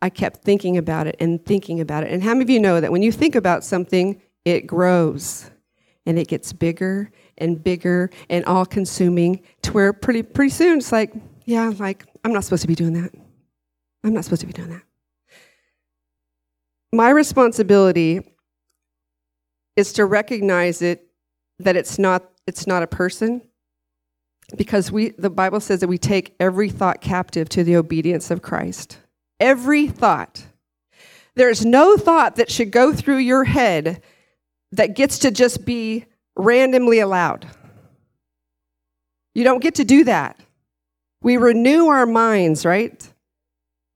I 0.01 0.09
kept 0.09 0.43
thinking 0.43 0.77
about 0.77 1.07
it 1.07 1.15
and 1.19 1.43
thinking 1.43 1.79
about 1.79 2.03
it. 2.03 2.11
And 2.11 2.21
how 2.21 2.33
many 2.33 2.43
of 2.43 2.49
you 2.49 2.59
know 2.59 2.79
that 2.79 2.91
when 2.91 3.01
you 3.01 3.11
think 3.11 3.35
about 3.35 3.63
something, 3.63 4.21
it 4.43 4.67
grows 4.67 5.49
and 6.05 6.19
it 6.19 6.27
gets 6.27 6.53
bigger 6.53 7.11
and 7.37 7.63
bigger 7.63 8.11
and 8.29 8.45
all 8.45 8.65
consuming 8.65 9.41
to 9.63 9.71
where 9.71 9.93
pretty, 9.93 10.21
pretty 10.21 10.51
soon 10.51 10.77
it's 10.77 10.91
like, 10.91 11.13
yeah, 11.45 11.71
like, 11.79 12.05
I'm 12.23 12.33
not 12.33 12.43
supposed 12.43 12.61
to 12.61 12.67
be 12.67 12.75
doing 12.75 12.93
that. 12.93 13.11
I'm 14.03 14.13
not 14.13 14.23
supposed 14.23 14.41
to 14.41 14.47
be 14.47 14.53
doing 14.53 14.69
that. 14.69 14.83
My 16.91 17.09
responsibility 17.09 18.34
is 19.75 19.93
to 19.93 20.05
recognize 20.05 20.81
it 20.81 21.07
that 21.59 21.75
it's 21.75 21.97
not 21.97 22.29
it's 22.47 22.67
not 22.67 22.83
a 22.83 22.87
person 22.87 23.41
because 24.57 24.91
we 24.91 25.09
the 25.11 25.29
Bible 25.29 25.59
says 25.59 25.79
that 25.79 25.87
we 25.87 25.97
take 25.97 26.35
every 26.39 26.69
thought 26.69 27.01
captive 27.01 27.49
to 27.49 27.63
the 27.63 27.75
obedience 27.75 28.31
of 28.31 28.41
Christ. 28.41 28.99
Every 29.39 29.87
thought. 29.87 30.45
There's 31.35 31.65
no 31.65 31.97
thought 31.97 32.37
that 32.37 32.49
should 32.49 32.71
go 32.71 32.93
through 32.93 33.17
your 33.17 33.43
head 33.43 34.01
that 34.71 34.95
gets 34.95 35.19
to 35.19 35.31
just 35.31 35.65
be 35.65 36.05
randomly 36.35 36.99
allowed. 36.99 37.47
You 39.33 39.43
don't 39.43 39.61
get 39.61 39.75
to 39.75 39.83
do 39.83 40.05
that. 40.05 40.39
We 41.21 41.37
renew 41.37 41.87
our 41.87 42.05
minds, 42.05 42.65
right? 42.65 43.05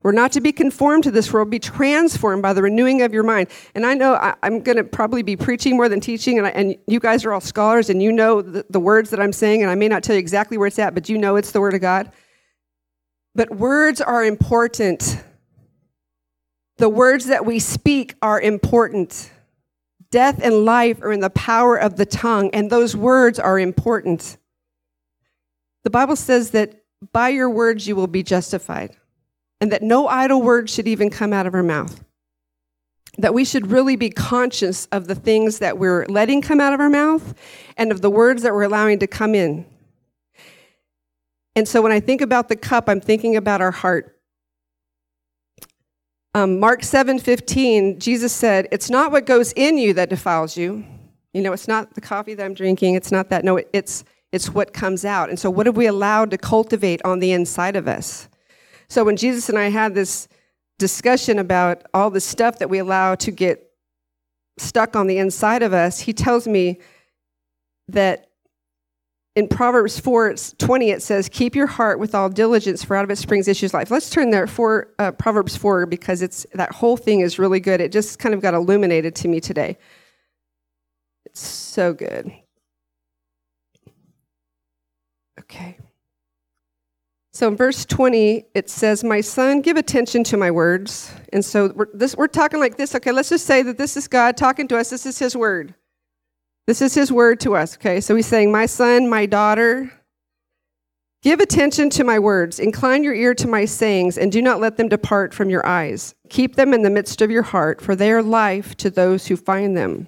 We're 0.10 0.14
not 0.14 0.32
to 0.32 0.42
be 0.42 0.52
conformed 0.52 1.04
to 1.04 1.12
this 1.12 1.32
world, 1.32 1.52
be 1.52 1.60
transformed 1.60 2.42
by 2.42 2.54
the 2.54 2.64
renewing 2.64 3.04
of 3.04 3.14
your 3.14 3.22
mind. 3.22 3.48
And 3.76 3.86
I 3.86 3.94
know 3.94 4.16
I, 4.16 4.34
am 4.42 4.62
going 4.62 4.78
to 4.78 4.84
probably 4.84 5.22
be 5.22 5.36
preaching 5.36 5.78
more 5.78 5.88
than 5.88 6.00
teaching, 6.00 6.40
and, 6.40 6.48
I, 6.48 6.50
and, 6.50 6.76
you 6.88 7.00
guys 7.00 7.26
are 7.26 7.32
all 7.32 7.42
scholars, 7.42 7.92
and 7.92 8.02
you 8.02 8.12
know 8.12 8.42
the, 8.42 8.66
the 8.72 8.80
words 8.80 9.12
that 9.12 9.20
I'm 9.20 9.32
saying, 9.32 9.62
and 9.62 9.70
I 9.70 9.76
may 9.76 9.88
not 9.88 10.02
tell 10.02 10.16
you 10.16 10.20
exactly 10.20 10.58
where 10.58 10.66
it's 10.66 10.80
at, 10.80 10.96
but 10.96 11.10
you 11.10 11.20
know 11.20 11.36
it's 11.36 11.52
the 11.52 11.62
Word 11.62 11.76
of 11.76 11.82
God. 11.82 12.12
But 13.36 13.52
words 13.52 14.02
are 14.02 14.26
important. 14.26 15.24
The 16.78 16.90
words 16.90 17.28
that 17.28 17.46
we 17.46 17.60
speak 17.60 18.16
are 18.24 18.42
important. 18.42 19.30
Death 20.10 20.40
and 20.42 20.66
life 20.66 21.04
are 21.04 21.12
in 21.12 21.20
the 21.20 21.30
power 21.30 21.78
of 21.78 21.98
the 21.98 22.08
tongue, 22.08 22.50
and 22.52 22.72
those 22.72 22.96
words 22.96 23.38
are 23.38 23.60
important. 23.60 24.38
The 25.84 25.92
Bible 25.92 26.16
says 26.16 26.50
that 26.50 26.82
by 27.14 27.30
your 27.30 27.52
words 27.52 27.88
you 27.88 27.96
will 27.96 28.08
be 28.08 28.24
justified 28.24 28.96
and 29.62 29.72
that 29.72 29.84
no 29.84 30.08
idle 30.08 30.42
word 30.42 30.70
should 30.70 30.88
even 30.88 31.10
come 31.10 31.34
out 31.34 31.46
of 31.46 31.54
our 31.54 31.64
mouth. 31.64 32.04
That 33.18 33.34
we 33.34 33.44
should 33.44 33.68
really 33.68 33.96
be 33.96 34.10
conscious 34.10 34.86
of 34.92 35.08
the 35.08 35.16
things 35.16 35.60
that 35.60 35.78
we're 35.78 36.06
letting 36.06 36.42
come 36.42 36.62
out 36.62 36.74
of 36.74 36.80
our 36.80 36.90
mouth 36.90 37.34
and 37.76 37.92
of 37.92 38.02
the 38.02 38.10
words 38.10 38.44
that 38.44 38.54
we're 38.54 38.64
allowing 38.64 39.00
to 39.00 39.08
come 39.08 39.36
in. 39.36 39.66
And 41.56 41.68
so 41.68 41.82
when 41.82 41.92
I 41.92 42.00
think 42.00 42.22
about 42.22 42.48
the 42.48 42.56
cup, 42.56 42.88
I'm 42.88 43.02
thinking 43.02 43.36
about 43.36 43.60
our 43.60 43.72
heart. 43.72 44.16
Um, 46.36 46.60
Mark 46.60 46.84
7 46.84 47.20
15, 47.20 48.00
Jesus 48.00 48.32
said, 48.32 48.68
It's 48.72 48.90
not 48.90 49.12
what 49.12 49.26
goes 49.26 49.52
in 49.54 49.78
you 49.78 49.94
that 49.96 50.10
defiles 50.10 50.56
you. 50.56 50.86
You 51.34 51.42
know, 51.42 51.54
it's 51.54 51.68
not 51.68 51.96
the 51.96 52.02
coffee 52.02 52.34
that 52.36 52.44
I'm 52.44 52.54
drinking, 52.54 52.96
it's 52.96 53.12
not 53.12 53.30
that. 53.30 53.44
No, 53.44 53.60
it's, 53.74 54.04
it's 54.32 54.50
what 54.50 54.74
comes 54.74 55.04
out. 55.04 55.30
And 55.30 55.40
so, 55.40 55.50
what 55.50 55.66
have 55.66 55.76
we 55.76 55.88
allowed 55.88 56.32
to 56.32 56.38
cultivate 56.38 57.02
on 57.04 57.20
the 57.20 57.32
inside 57.32 57.76
of 57.76 57.88
us? 57.88 58.30
So 58.90 59.04
when 59.04 59.18
Jesus 59.18 59.50
and 59.50 59.58
I 59.58 59.70
had 59.70 59.94
this 59.94 60.28
discussion 60.80 61.38
about 61.38 61.84
all 61.94 62.10
the 62.10 62.22
stuff 62.22 62.60
that 62.60 62.70
we 62.70 62.80
allow 62.80 63.16
to 63.16 63.32
get 63.32 63.72
stuck 64.58 64.96
on 64.96 65.08
the 65.08 65.18
inside 65.18 65.62
of 65.62 65.74
us, 65.74 66.00
he 66.00 66.14
tells 66.14 66.48
me 66.48 66.80
that 67.88 68.30
in 69.36 69.48
Proverbs 69.48 70.00
4 70.00 70.36
20, 70.58 70.90
it 70.90 71.02
says, 71.02 71.30
Keep 71.30 71.56
your 71.56 71.68
heart 71.68 72.00
with 72.00 72.16
all 72.16 72.30
diligence, 72.30 72.84
for 72.84 72.96
out 72.96 73.04
of 73.04 73.12
it 73.12 73.18
springs 73.18 73.48
issues 73.48 73.74
life. 73.74 73.92
Let's 73.92 74.10
turn 74.10 74.32
there 74.32 74.48
for 74.48 74.90
uh, 74.98 75.12
Proverbs 75.12 75.56
4 75.56 75.86
because 75.86 76.22
it's 76.22 76.46
that 76.54 76.72
whole 76.72 76.98
thing 76.98 77.22
is 77.22 77.38
really 77.40 77.60
good. 77.60 77.80
It 77.80 77.92
just 77.92 78.20
kind 78.20 78.34
of 78.34 78.42
got 78.42 78.54
illuminated 78.54 79.16
to 79.18 79.28
me 79.28 79.40
today. 79.40 79.78
It's 81.26 81.40
so 81.40 81.94
good. 81.94 82.32
Okay. 85.40 85.78
So 87.32 87.48
in 87.48 87.56
verse 87.56 87.86
20, 87.86 88.46
it 88.56 88.70
says, 88.70 89.04
My 89.04 89.22
son, 89.22 89.62
give 89.62 89.78
attention 89.78 90.24
to 90.26 90.38
my 90.38 90.50
words. 90.50 91.14
And 91.32 91.46
so 91.46 91.72
we're, 91.76 91.88
this, 91.94 92.16
we're 92.16 92.28
talking 92.28 92.60
like 92.60 92.78
this. 92.78 92.96
Okay, 92.96 93.12
let's 93.12 93.30
just 93.30 93.46
say 93.46 93.62
that 93.64 93.78
this 93.78 93.96
is 93.96 94.08
God 94.08 94.36
talking 94.36 94.68
to 94.70 94.78
us. 94.78 94.90
This 94.90 95.06
is 95.06 95.20
his 95.20 95.36
word. 95.36 95.76
This 96.66 96.82
is 96.82 96.94
his 96.94 97.12
word 97.12 97.40
to 97.42 97.56
us. 97.56 97.76
Okay, 97.76 98.02
so 98.02 98.16
he's 98.16 98.28
saying, 98.28 98.52
My 98.52 98.66
son, 98.66 99.10
my 99.10 99.26
daughter, 99.28 99.92
give 101.22 101.40
attention 101.40 101.92
to 101.92 102.04
my 102.04 102.18
words. 102.18 102.60
Incline 102.60 103.04
your 103.04 103.14
ear 103.14 103.36
to 103.36 103.48
my 103.48 103.66
sayings, 103.66 104.18
and 104.18 104.32
do 104.32 104.42
not 104.42 104.60
let 104.60 104.78
them 104.78 104.90
depart 104.90 105.34
from 105.34 105.52
your 105.52 105.66
eyes. 105.66 106.16
Keep 106.30 106.56
them 106.56 106.74
in 106.74 106.82
the 106.82 106.90
midst 106.90 107.22
of 107.22 107.30
your 107.30 107.44
heart, 107.44 107.80
for 107.80 107.96
they 107.96 108.12
are 108.12 108.24
life 108.24 108.76
to 108.78 108.90
those 108.90 109.28
who 109.28 109.36
find 109.36 109.78
them, 109.78 110.08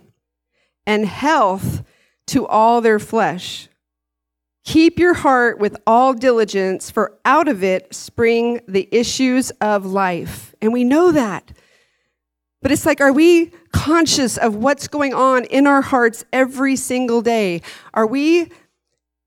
and 0.87 1.05
health 1.05 1.83
to 2.27 2.47
all 2.47 2.81
their 2.81 2.99
flesh. 2.99 3.67
Keep 4.63 4.99
your 4.99 5.15
heart 5.15 5.59
with 5.59 5.75
all 5.87 6.13
diligence, 6.13 6.91
for 6.91 7.17
out 7.25 7.47
of 7.47 7.63
it 7.63 7.93
spring 7.93 8.61
the 8.67 8.87
issues 8.91 9.49
of 9.61 9.85
life. 9.85 10.53
And 10.61 10.71
we 10.71 10.83
know 10.83 11.11
that. 11.11 11.51
But 12.61 12.71
it's 12.71 12.85
like, 12.85 13.01
are 13.01 13.11
we 13.11 13.51
conscious 13.71 14.37
of 14.37 14.55
what's 14.55 14.87
going 14.87 15.15
on 15.15 15.45
in 15.45 15.65
our 15.65 15.81
hearts 15.81 16.23
every 16.31 16.75
single 16.75 17.23
day? 17.23 17.63
Are 17.95 18.05
we, 18.05 18.51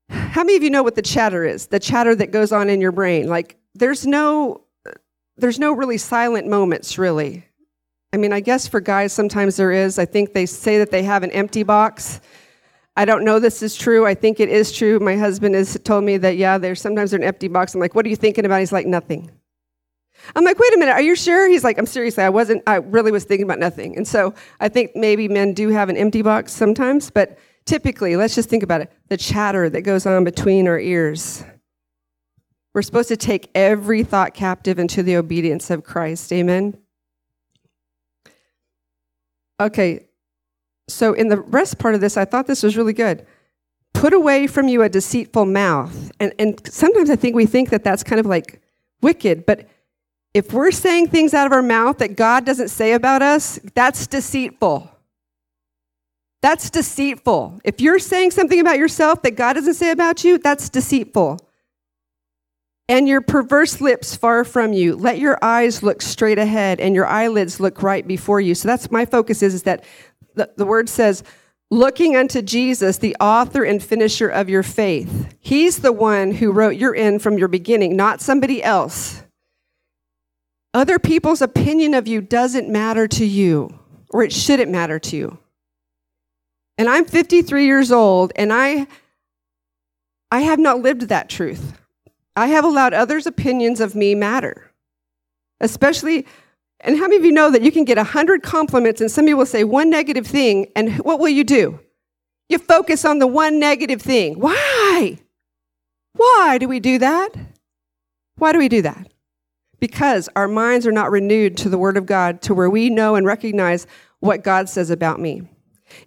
how 0.07 0.43
many 0.43 0.55
of 0.55 0.63
you 0.63 0.69
know 0.69 0.83
what 0.83 0.95
the 0.95 1.01
chatter 1.01 1.43
is? 1.43 1.67
The 1.67 1.79
chatter 1.79 2.15
that 2.15 2.31
goes 2.31 2.53
on 2.53 2.69
in 2.69 2.79
your 2.79 2.93
brain. 2.93 3.27
Like, 3.27 3.57
there's 3.73 4.07
no, 4.07 4.61
there's 5.35 5.59
no 5.59 5.73
really 5.73 5.97
silent 5.97 6.47
moments, 6.47 6.97
really. 6.97 7.43
I 8.13 8.17
mean, 8.17 8.31
I 8.31 8.39
guess 8.39 8.69
for 8.69 8.79
guys, 8.79 9.11
sometimes 9.11 9.57
there 9.57 9.73
is. 9.73 9.99
I 9.99 10.05
think 10.05 10.31
they 10.31 10.45
say 10.45 10.77
that 10.77 10.91
they 10.91 11.03
have 11.03 11.23
an 11.23 11.31
empty 11.31 11.63
box 11.63 12.21
I 12.97 13.05
don't 13.05 13.25
know 13.25 13.39
this 13.39 13.61
is 13.61 13.75
true. 13.75 14.05
I 14.05 14.13
think 14.13 14.39
it 14.39 14.49
is 14.49 14.71
true. 14.71 14.99
My 14.99 15.17
husband 15.17 15.55
has 15.55 15.77
told 15.83 16.03
me 16.03 16.17
that, 16.17 16.37
yeah, 16.37 16.57
there's 16.57 16.81
sometimes 16.81 17.13
an 17.13 17.23
empty 17.23 17.47
box. 17.47 17.73
I'm 17.73 17.81
like, 17.81 17.93
what 17.93 18.05
are 18.05 18.09
you 18.09 18.15
thinking 18.15 18.45
about? 18.45 18.59
He's 18.59 18.71
like, 18.71 18.87
nothing. 18.87 19.31
I'm 20.35 20.45
like, 20.45 20.57
wait 20.57 20.73
a 20.73 20.77
minute, 20.77 20.93
are 20.93 21.01
you 21.01 21.15
sure? 21.15 21.49
He's 21.49 21.63
like, 21.63 21.77
I'm 21.77 21.85
seriously, 21.85 22.23
I 22.23 22.29
wasn't, 22.29 22.63
I 22.65 22.75
really 22.75 23.11
was 23.11 23.25
thinking 23.25 23.43
about 23.43 23.59
nothing. 23.59 23.97
And 23.97 24.07
so 24.07 24.33
I 24.59 24.69
think 24.69 24.95
maybe 24.95 25.27
men 25.27 25.53
do 25.53 25.69
have 25.69 25.89
an 25.89 25.97
empty 25.97 26.21
box 26.21 26.53
sometimes, 26.53 27.09
but 27.09 27.37
typically, 27.65 28.15
let's 28.15 28.33
just 28.33 28.49
think 28.49 28.63
about 28.63 28.81
it 28.81 28.91
the 29.09 29.17
chatter 29.17 29.69
that 29.69 29.81
goes 29.81 30.05
on 30.05 30.23
between 30.23 30.67
our 30.67 30.79
ears. 30.79 31.43
We're 32.73 32.81
supposed 32.81 33.09
to 33.09 33.17
take 33.17 33.49
every 33.55 34.03
thought 34.03 34.33
captive 34.33 34.79
into 34.79 35.03
the 35.03 35.17
obedience 35.17 35.69
of 35.69 35.83
Christ. 35.83 36.31
Amen. 36.33 36.77
Okay, 39.59 40.07
so, 40.87 41.13
in 41.13 41.29
the 41.29 41.39
rest 41.39 41.79
part 41.79 41.95
of 41.95 42.01
this, 42.01 42.15
I 42.17 42.25
thought 42.25 42.47
this 42.47 42.63
was 42.63 42.77
really 42.77 42.93
good. 42.93 43.25
Put 43.93 44.13
away 44.13 44.45
from 44.45 44.67
you 44.67 44.83
a 44.83 44.89
deceitful 44.89 45.45
mouth. 45.45 46.11
And, 46.19 46.33
and 46.37 46.61
sometimes 46.71 47.09
I 47.09 47.15
think 47.15 47.35
we 47.35 47.45
think 47.45 47.69
that 47.69 47.83
that's 47.83 48.03
kind 48.03 48.19
of 48.19 48.25
like 48.25 48.61
wicked, 49.01 49.45
but 49.45 49.67
if 50.35 50.51
we're 50.51 50.71
saying 50.71 51.07
things 51.07 51.33
out 51.33 51.47
of 51.47 51.53
our 51.53 51.61
mouth 51.61 51.99
that 51.99 52.17
God 52.17 52.45
doesn't 52.45 52.67
say 52.67 52.91
about 52.91 53.21
us, 53.21 53.57
that's 53.73 54.05
deceitful. 54.05 54.91
That's 56.41 56.69
deceitful. 56.69 57.61
If 57.63 57.79
you're 57.79 57.99
saying 57.99 58.31
something 58.31 58.59
about 58.59 58.77
yourself 58.77 59.21
that 59.21 59.37
God 59.37 59.53
doesn't 59.53 59.75
say 59.75 59.91
about 59.91 60.25
you, 60.25 60.37
that's 60.37 60.67
deceitful. 60.67 61.39
And 62.89 63.07
your 63.07 63.21
perverse 63.21 63.79
lips 63.79 64.15
far 64.15 64.43
from 64.43 64.73
you. 64.73 64.97
Let 64.97 65.19
your 65.19 65.39
eyes 65.41 65.81
look 65.81 66.01
straight 66.01 66.37
ahead 66.37 66.81
and 66.81 66.93
your 66.93 67.07
eyelids 67.07 67.61
look 67.61 67.81
right 67.81 68.05
before 68.05 68.41
you. 68.41 68.53
So 68.53 68.67
that's 68.67 68.91
my 68.91 69.05
focus 69.05 69.41
is, 69.41 69.53
is 69.53 69.63
that 69.63 69.85
the, 70.35 70.51
the 70.55 70.65
word 70.65 70.89
says, 70.89 71.23
looking 71.71 72.15
unto 72.15 72.41
Jesus, 72.41 72.97
the 72.97 73.15
author 73.19 73.63
and 73.63 73.83
finisher 73.83 74.27
of 74.29 74.49
your 74.49 74.63
faith. 74.63 75.35
He's 75.39 75.79
the 75.79 75.91
one 75.91 76.31
who 76.31 76.51
wrote 76.51 76.75
your 76.75 76.95
end 76.95 77.21
from 77.21 77.37
your 77.37 77.47
beginning, 77.47 77.95
not 77.95 78.21
somebody 78.21 78.63
else. 78.63 79.23
Other 80.73 80.99
people's 80.99 81.41
opinion 81.41 81.93
of 81.93 82.07
you 82.07 82.21
doesn't 82.21 82.69
matter 82.69 83.07
to 83.07 83.25
you, 83.25 83.79
or 84.09 84.23
it 84.23 84.33
shouldn't 84.33 84.71
matter 84.71 84.99
to 84.99 85.15
you. 85.15 85.37
And 86.77 86.89
I'm 86.89 87.05
53 87.05 87.65
years 87.65 87.91
old, 87.91 88.33
and 88.35 88.51
I, 88.51 88.87
I 90.29 90.41
have 90.41 90.59
not 90.59 90.81
lived 90.81 91.03
that 91.03 91.29
truth. 91.29 91.79
I 92.35 92.47
have 92.47 92.65
allowed 92.65 92.93
others' 92.93 93.25
opinions 93.25 93.79
of 93.79 93.95
me 93.95 94.13
matter, 94.13 94.69
especially 95.61 96.25
and 96.85 96.97
how 96.97 97.03
many 97.03 97.17
of 97.17 97.25
you 97.25 97.31
know 97.31 97.49
that 97.51 97.63
you 97.63 97.71
can 97.71 97.83
get 97.83 97.97
100 97.97 98.43
compliments 98.43 99.01
and 99.01 99.09
somebody 99.09 99.33
will 99.33 99.45
say 99.45 99.63
one 99.63 99.89
negative 99.89 100.27
thing, 100.27 100.71
and 100.75 100.97
what 100.99 101.19
will 101.19 101.29
you 101.29 101.43
do? 101.43 101.79
You 102.47 102.59
focus 102.59 103.03
on 103.03 103.19
the 103.19 103.27
one 103.27 103.59
negative 103.59 104.01
thing. 104.01 104.39
Why? 104.39 105.17
Why 106.13 106.57
do 106.59 106.67
we 106.67 106.79
do 106.79 106.99
that? 106.99 107.29
Why 108.37 108.51
do 108.51 108.59
we 108.59 108.69
do 108.69 108.83
that? 108.83 109.11
Because 109.79 110.29
our 110.35 110.47
minds 110.47 110.85
are 110.85 110.91
not 110.91 111.11
renewed 111.11 111.57
to 111.57 111.69
the 111.69 111.77
Word 111.77 111.97
of 111.97 112.05
God 112.05 112.41
to 112.43 112.53
where 112.53 112.69
we 112.69 112.89
know 112.89 113.15
and 113.15 113.25
recognize 113.25 113.87
what 114.19 114.43
God 114.43 114.69
says 114.69 114.89
about 114.91 115.19
me. 115.19 115.41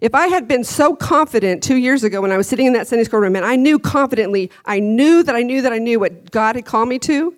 If 0.01 0.15
I 0.15 0.27
had 0.27 0.47
been 0.47 0.63
so 0.63 0.95
confident 0.95 1.61
two 1.61 1.77
years 1.77 2.03
ago 2.03 2.21
when 2.21 2.31
I 2.31 2.37
was 2.37 2.47
sitting 2.47 2.67
in 2.67 2.73
that 2.73 2.87
Sunday 2.87 3.03
school 3.03 3.19
room 3.19 3.35
and 3.35 3.45
I 3.45 3.55
knew 3.55 3.79
confidently, 3.79 4.51
I 4.65 4.79
knew 4.79 5.23
that 5.23 5.35
I 5.35 5.43
knew 5.43 5.61
that 5.61 5.73
I 5.73 5.77
knew 5.77 5.99
what 5.99 6.31
God 6.31 6.55
had 6.55 6.65
called 6.65 6.89
me 6.89 6.99
to, 6.99 7.35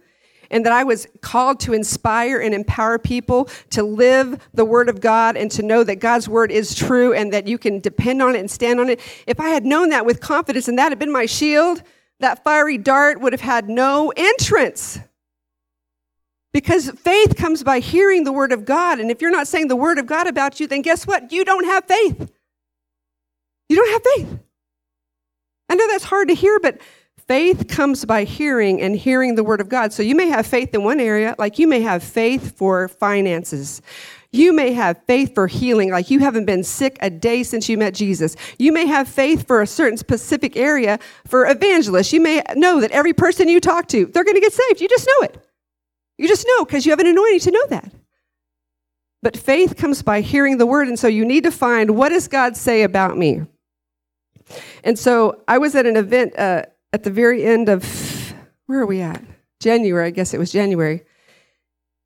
and 0.51 0.65
that 0.65 0.74
I 0.74 0.84
was 0.84 1.08
called 1.22 1.60
to 1.62 1.74
inspire 1.74 2.39
and 2.39 2.53
empower 2.53 3.00
people 3.00 3.50
to 3.72 3.81
live 3.81 4.48
the 4.53 4.65
Word 4.65 4.89
of 4.89 5.01
God 5.01 5.36
and 5.38 5.50
to 5.51 5.63
know 5.63 5.84
that 5.84 5.96
God's 5.96 6.29
Word 6.29 6.51
is 6.51 6.75
true 6.75 7.13
and 7.13 7.34
that 7.34 7.48
you 7.48 7.58
can 7.58 7.79
depend 7.79 8.22
on 8.22 8.36
it 8.36 8.39
and 8.39 8.51
stand 8.51 8.79
on 8.79 8.89
it. 8.89 9.00
If 9.25 9.39
I 9.39 9.50
had 9.50 9.65
known 9.65 9.89
that 9.89 10.05
with 10.05 10.20
confidence 10.20 10.67
and 10.67 10.77
that 10.77 10.91
had 10.91 11.00
been 11.00 11.12
my 11.12 11.25
shield, 11.25 11.81
that 12.20 12.43
fiery 12.43 12.77
dart 12.77 13.20
would 13.22 13.34
have 13.34 13.41
had 13.41 13.70
no 13.70 14.13
entrance. 14.15 15.00
Because 16.53 16.91
faith 16.91 17.38
comes 17.38 17.63
by 17.63 17.79
hearing 17.79 18.25
the 18.25 18.34
word 18.34 18.51
of 18.51 18.65
God. 18.65 19.00
And 19.00 19.10
if 19.10 19.22
you're 19.22 19.31
not 19.31 19.48
saying 19.48 19.70
the 19.70 19.75
word 19.75 19.98
of 19.98 20.05
God 20.05 20.27
about 20.27 20.60
you, 20.60 20.67
then 20.67 20.81
guess 20.81 21.08
what? 21.08 21.31
You 21.31 21.46
don't 21.46 21.63
have 21.63 21.86
faith. 21.86 22.29
You 23.70 23.77
don't 23.77 23.91
have 23.91 24.01
faith. 24.15 24.39
I 25.70 25.75
know 25.75 25.88
that's 25.88 26.03
hard 26.03 26.27
to 26.27 26.36
hear, 26.36 26.60
but 26.60 26.81
faith 27.31 27.69
comes 27.69 28.03
by 28.03 28.25
hearing 28.25 28.81
and 28.81 28.93
hearing 28.93 29.35
the 29.35 29.43
word 29.45 29.61
of 29.61 29.69
God. 29.69 29.93
So 29.93 30.03
you 30.03 30.15
may 30.15 30.27
have 30.27 30.45
faith 30.45 30.75
in 30.75 30.83
one 30.83 31.00
area, 31.00 31.33
like 31.38 31.59
you 31.59 31.65
may 31.65 31.79
have 31.79 32.03
faith 32.03 32.57
for 32.57 32.89
finances. 32.89 33.81
You 34.33 34.51
may 34.51 34.73
have 34.73 35.01
faith 35.07 35.33
for 35.33 35.47
healing, 35.47 35.91
like 35.91 36.09
you 36.09 36.19
haven't 36.19 36.43
been 36.43 36.61
sick 36.61 36.97
a 37.00 37.09
day 37.09 37.43
since 37.43 37.69
you 37.69 37.77
met 37.77 37.93
Jesus. 37.93 38.35
You 38.59 38.73
may 38.73 38.85
have 38.85 39.07
faith 39.07 39.47
for 39.47 39.61
a 39.61 39.67
certain 39.67 39.97
specific 39.97 40.57
area 40.57 41.00
for 41.25 41.50
evangelists. 41.50 42.11
You 42.11 42.19
may 42.19 42.43
know 42.55 42.81
that 42.81 42.91
every 42.91 43.13
person 43.13 43.47
you 43.47 43.61
talk 43.61 43.88
to, 43.88 44.07
they're 44.07 44.25
going 44.25 44.35
to 44.35 44.41
get 44.41 44.51
saved. 44.51 44.81
You 44.81 44.89
just 44.89 45.07
know 45.07 45.27
it. 45.27 45.41
You 46.17 46.27
just 46.27 46.45
know 46.45 46.65
because 46.65 46.85
you 46.85 46.91
have 46.91 47.00
an 47.00 47.07
anointing 47.07 47.39
to 47.39 47.51
know 47.51 47.65
that. 47.67 47.93
But 49.21 49.38
faith 49.38 49.77
comes 49.77 50.03
by 50.03 50.19
hearing 50.19 50.57
the 50.57 50.65
word, 50.65 50.89
and 50.89 51.00
so 51.00 51.07
you 51.07 51.23
need 51.23 51.45
to 51.45 51.51
find 51.51 51.91
what 51.91 52.09
does 52.09 52.27
God 52.27 52.57
say 52.57 52.83
about 52.83 53.17
me. 53.17 53.43
And 54.83 55.00
so 55.00 55.41
I 55.47 55.59
was 55.59 55.75
at 55.75 55.85
an 55.85 55.95
event 55.95 56.38
uh, 56.38 56.63
at 56.93 57.03
the 57.03 57.12
very 57.12 57.43
end 57.43 57.69
of 57.69 58.33
where 58.65 58.79
are 58.81 58.86
we 58.86 59.01
at? 59.01 59.24
January, 59.60 60.07
I 60.07 60.10
guess 60.10 60.33
it 60.33 60.39
was 60.39 60.51
January. 60.51 61.03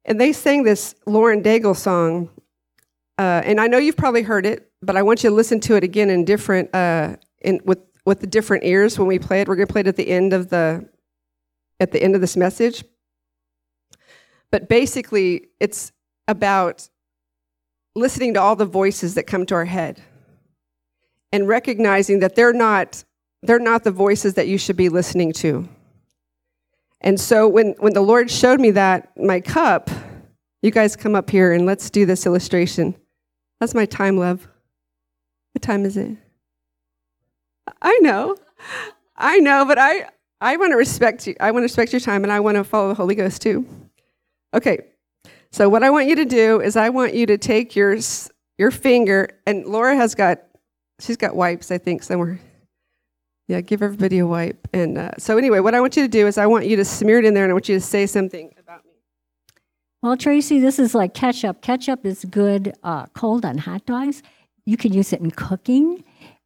And 0.04 0.20
they 0.20 0.34
sang 0.34 0.63
this 0.63 0.94
Lauren 1.06 1.42
Daigle 1.42 1.75
song. 1.75 2.30
Uh, 3.18 3.42
and 3.46 3.60
I 3.60 3.68
know 3.68 3.77
you've 3.77 3.98
probably 3.98 4.22
heard 4.22 4.46
it, 4.46 4.72
but 4.82 4.96
I 4.96 5.01
want 5.01 5.24
you 5.24 5.30
to 5.30 5.36
listen 5.36 5.60
to 5.62 5.75
it 5.75 5.84
again 5.84 6.10
in 6.10 6.25
different, 6.25 6.74
uh, 6.75 7.15
in, 7.42 7.62
with, 7.63 7.80
with 8.06 8.20
the 8.20 8.27
different 8.27 8.63
ears 8.65 9.00
when 9.00 9.08
we 9.08 9.18
play 9.20 9.42
it. 9.42 9.48
We're 9.48 9.56
going 9.56 9.68
to 9.68 9.72
play 9.74 9.82
it 9.82 9.88
at 9.88 9.96
the 9.96 10.08
end 10.08 10.34
of 10.34 10.50
the, 10.50 10.88
at 11.80 11.92
the 11.92 12.01
end 12.01 12.13
of 12.13 12.22
this 12.22 12.38
message. 12.38 12.84
But 14.51 14.70
basically, 14.70 15.48
it's 15.60 15.92
about 16.27 16.89
listening 17.96 18.34
to 18.34 18.42
all 18.42 18.56
the 18.56 18.65
voices 18.65 19.15
that 19.15 19.24
come 19.24 19.46
to 19.48 19.56
our 19.56 19.65
head 19.65 20.01
and 21.32 21.48
recognizing 21.48 22.20
that 22.20 22.36
they're 22.36 22.54
not, 22.54 23.04
they're 23.46 23.60
not 23.60 23.84
the 23.84 23.92
voices 23.92 24.36
that 24.36 24.48
you 24.48 24.58
should 24.58 24.78
be 24.78 24.90
listening 24.90 25.34
to. 25.34 25.68
And 27.02 27.20
so 27.20 27.48
when, 27.48 27.75
when 27.80 27.94
the 27.94 28.02
Lord 28.02 28.32
showed 28.32 28.60
me 28.60 28.72
that, 28.72 29.16
my 29.18 29.40
cup, 29.40 29.90
you 30.62 30.72
guys 30.72 30.96
come 30.96 31.16
up 31.16 31.30
here 31.30 31.54
and 31.54 31.66
let's 31.66 31.90
do 31.90 32.06
this 32.06 32.25
illustration. 32.25 32.96
That's 33.60 33.75
my 33.75 33.86
time, 33.86 34.18
love. 34.18 34.48
What 35.54 35.62
time 35.62 35.86
is 35.86 35.98
it? 35.98 36.18
I 37.82 37.98
know. 38.00 38.36
I 39.16 39.38
know, 39.38 39.66
but 39.66 39.78
I, 39.78 40.10
I 40.42 40.58
want 40.58 40.72
to 40.72 40.78
respect 40.78 41.28
you. 41.28 41.36
I 41.40 41.52
want 41.52 41.62
to 41.62 41.66
respect 41.66 41.94
your 41.94 42.00
time 42.00 42.24
and 42.24 42.32
I 42.32 42.40
want 42.40 42.56
to 42.56 42.64
follow 42.64 42.90
the 42.90 42.96
Holy 42.96 43.16
Ghost 43.16 43.42
too. 43.42 43.66
Okay. 44.54 44.80
So 45.52 45.70
what 45.70 45.84
I 45.84 45.90
want 45.90 46.08
you 46.08 46.16
to 46.16 46.25
do 46.25 46.60
is 46.60 46.75
I 46.75 46.90
want 46.90 47.14
you 47.14 47.25
to 47.28 47.38
take 47.38 47.75
your 47.75 47.98
your 48.58 48.72
finger 48.72 49.30
and 49.46 49.66
Laura 49.66 49.96
has 49.96 50.16
got 50.16 50.40
she's 51.00 51.18
got 51.18 51.36
wipes 51.36 51.72
I 51.72 51.78
think 51.78 52.04
somewhere. 52.04 52.40
Yeah, 53.48 53.62
give 53.62 53.84
everybody 53.84 54.20
a 54.20 54.28
wipe. 54.28 54.68
And 54.74 54.98
uh, 54.98 55.12
so, 55.20 55.38
anyway, 55.38 55.60
what 55.60 55.75
I 55.75 55.82
want 55.82 55.96
you 55.96 56.04
to 56.04 56.10
do 56.10 56.25
is 56.25 56.38
I 56.38 56.48
want 56.48 56.66
you 56.66 56.75
to 56.78 56.86
smear 56.86 57.20
it 57.20 57.25
in 57.25 57.34
there 57.34 57.44
and 57.44 57.52
I 57.52 57.54
want 57.54 57.70
you 57.70 57.75
to 57.75 57.82
say 57.82 58.08
something 58.08 58.52
about 58.58 58.84
me. 58.86 58.92
Well, 60.02 60.18
Tracy, 60.18 60.60
this 60.60 60.80
is 60.80 60.96
like 60.96 61.14
ketchup. 61.14 61.62
Ketchup 61.62 62.06
is 62.06 62.25
good 62.25 62.74
uh, 62.84 63.06
cold 63.08 63.46
on 63.46 63.60
hot 63.60 63.86
dogs. 63.86 64.24
You 64.66 64.78
can 64.78 64.94
use 64.94 65.14
it 65.14 65.20
in 65.22 65.32
cooking. 65.32 66.04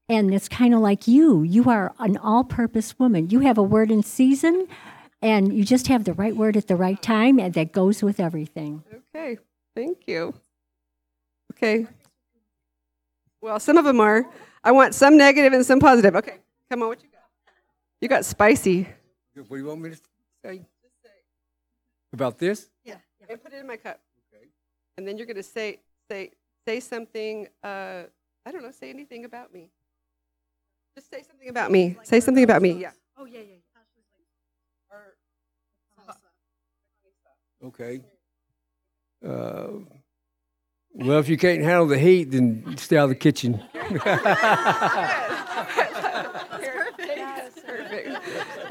And 0.10 0.34
it's 0.34 0.50
kind 0.50 0.74
of 0.74 0.82
like 0.82 1.08
you. 1.08 1.44
You 1.44 1.70
are 1.70 1.94
an 2.00 2.18
all 2.18 2.44
purpose 2.44 2.98
woman. 2.98 3.30
You 3.30 3.42
have 3.42 3.58
a 3.60 3.64
word 3.64 3.92
in 3.92 4.02
season, 4.02 4.68
and 5.22 5.54
you 5.54 5.64
just 5.64 5.88
have 5.88 6.04
the 6.04 6.14
right 6.14 6.36
word 6.36 6.58
at 6.58 6.68
the 6.68 6.76
right 6.76 7.00
time, 7.00 7.40
and 7.40 7.54
that 7.54 7.72
goes 7.72 8.02
with 8.02 8.20
everything. 8.20 8.84
Okay, 9.16 9.38
thank 9.76 10.08
you. 10.08 10.34
Okay. 11.54 11.86
Well, 13.40 13.60
some 13.60 13.78
of 13.78 13.86
them 13.86 14.00
are. 14.00 14.26
I 14.64 14.72
want 14.72 14.96
some 14.96 15.16
negative 15.16 15.54
and 15.54 15.64
some 15.64 15.80
positive. 15.80 16.16
Okay. 16.16 16.40
Come 16.70 16.84
on, 16.84 16.90
what 16.90 17.02
you 17.02 17.10
got? 17.10 17.22
You 18.02 18.08
got 18.08 18.26
spicy. 18.26 18.88
What 19.34 19.50
do 19.50 19.58
you 19.58 19.66
want 19.66 19.82
me 19.82 19.90
to 19.90 19.98
say? 20.46 20.62
About 22.14 22.38
this? 22.38 22.70
Yeah. 22.84 22.96
And 23.28 23.42
put 23.42 23.54
it 23.54 23.60
in 23.60 23.68
my 23.68 23.78
cup. 23.78 24.00
Okay. 24.34 24.46
And 24.98 25.08
then 25.08 25.18
you're 25.18 25.26
going 25.26 25.38
to 25.38 25.44
say 25.44 25.80
say 26.10 26.32
say 26.68 26.80
something. 26.80 27.48
Uh, 27.64 28.04
I 28.46 28.52
don't 28.52 28.62
know. 28.62 28.72
Say 28.72 28.90
anything 28.90 29.26
about 29.26 29.54
me. 29.54 29.70
Just 30.96 31.10
say 31.10 31.24
something 31.24 31.50
about 31.50 31.72
me. 31.72 31.98
Say 32.04 32.20
something 32.20 32.44
about 32.44 32.62
me. 32.62 32.74
Yeah. 32.74 32.92
Oh 33.18 33.26
yeah, 33.26 33.40
yeah. 33.40 33.56
Okay. 37.62 38.00
Uh, 39.26 39.68
well, 40.94 41.20
if 41.20 41.28
you 41.28 41.38
can't 41.38 41.62
handle 41.62 41.88
the 41.88 42.00
heat, 42.00 42.32
then 42.32 42.78
stay 42.78 42.98
out 42.98 43.04
of 43.04 43.10
the 43.10 43.16
kitchen. 43.16 43.62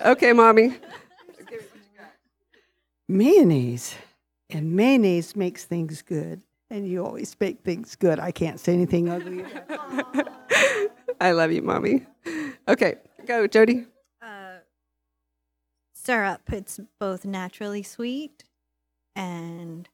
Okay, 0.04 0.32
mommy. 0.32 0.76
Mayonnaise. 3.08 3.94
And 4.50 4.72
mayonnaise 4.72 5.34
makes 5.34 5.64
things 5.64 6.02
good. 6.02 6.42
And 6.70 6.86
you 6.86 7.04
always 7.04 7.34
make 7.40 7.60
things 7.62 7.96
good. 7.96 8.20
I 8.20 8.30
can't 8.30 8.60
say 8.60 8.74
anything 8.74 9.08
ugly. 9.08 9.44
I 11.20 11.32
love 11.32 11.50
you, 11.50 11.62
mommy. 11.62 12.06
Okay, 12.68 12.96
go, 13.26 13.46
Jody. 13.46 13.86
Uh, 14.20 14.58
syrup. 15.94 16.42
It's 16.52 16.78
both 17.00 17.24
naturally 17.24 17.82
sweet 17.82 18.44
and 19.16 19.88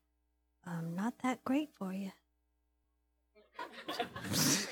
um, 0.66 0.94
not 0.96 1.14
that 1.22 1.44
great 1.44 1.70
for 1.78 1.92
you. 1.92 2.10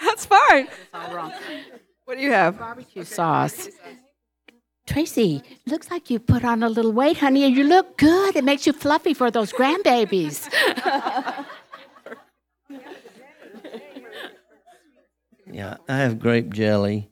That's 0.00 0.26
fine. 0.26 0.68
That's 0.92 1.08
all 1.08 1.14
wrong. 1.14 1.32
What 2.06 2.18
do 2.18 2.22
you 2.22 2.30
have? 2.32 2.58
Barbecue 2.58 3.02
sauce. 3.02 3.68
Tracy, 4.86 5.42
looks 5.66 5.90
like 5.90 6.08
you 6.08 6.20
put 6.20 6.44
on 6.44 6.62
a 6.62 6.68
little 6.68 6.92
weight, 6.92 7.18
honey, 7.18 7.42
and 7.42 7.56
you 7.56 7.64
look 7.64 7.98
good. 7.98 8.36
It 8.36 8.44
makes 8.44 8.64
you 8.64 8.72
fluffy 8.72 9.12
for 9.12 9.32
those 9.32 9.52
grandbabies. 9.52 10.48
yeah, 15.52 15.78
I 15.88 15.96
have 15.96 16.20
grape 16.20 16.54
jelly, 16.54 17.10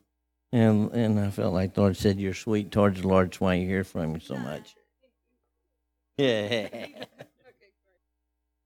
and 0.53 0.89
and 0.93 1.19
I 1.19 1.29
felt 1.29 1.53
like 1.53 1.73
the 1.73 1.81
Lord 1.81 1.97
said, 1.97 2.17
"You're 2.17 2.33
sweet 2.33 2.71
towards 2.71 3.01
the 3.01 3.09
Lord. 3.09 3.27
That's 3.27 3.41
why 3.41 3.55
you 3.55 3.67
hear 3.67 3.83
from 3.83 4.13
me 4.13 4.21
so 4.21 4.37
much." 4.37 4.75
Yeah. 6.17 6.69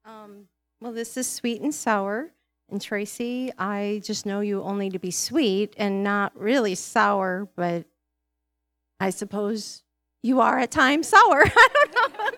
um, 0.06 0.46
well, 0.80 0.92
this 0.92 1.18
is 1.18 1.28
sweet 1.28 1.63
and 1.63 1.74
sour. 1.74 2.30
And 2.71 2.82
Tracy, 2.82 3.51
I 3.58 4.01
just 4.03 4.25
know 4.25 4.41
you 4.41 4.62
only 4.62 4.89
to 4.91 4.99
be 4.99 5.12
sweet 5.12 5.73
and 5.77 6.03
not 6.03 6.39
really 6.39 6.75
sour, 6.75 7.49
but 7.55 7.86
I 8.99 9.10
suppose 9.10 9.84
you 10.21 10.39
are 10.41 10.60
at 10.60 10.69
times 10.69 11.08
sour. 11.08 11.43
I 11.45 11.67
don't 11.91 12.13
know. 12.13 12.38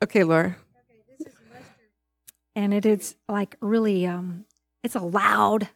okay, 0.04 0.22
Laura. 0.22 0.56
And 2.54 2.72
it 2.72 2.86
is 2.86 3.16
like 3.28 3.56
really, 3.60 4.06
um, 4.06 4.44
it's 4.84 4.94
a 4.94 5.00
loud 5.00 5.68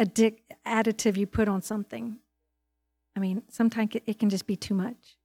addic- 0.00 0.40
additive 0.66 1.16
you 1.16 1.26
put 1.26 1.48
on 1.48 1.62
something. 1.62 2.18
I 3.16 3.20
mean, 3.20 3.42
sometimes 3.48 3.96
it 4.06 4.18
can 4.18 4.30
just 4.30 4.46
be 4.46 4.56
too 4.56 4.74
much. 4.74 5.16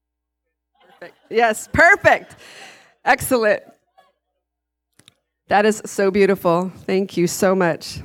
Perfect. 0.82 1.18
Yes, 1.30 1.70
perfect. 1.72 2.36
Excellent. 3.04 3.64
That 5.48 5.66
is 5.66 5.82
so 5.86 6.10
beautiful. 6.10 6.72
Thank 6.86 7.18
you 7.18 7.28
so 7.28 7.54
much. 7.56 8.00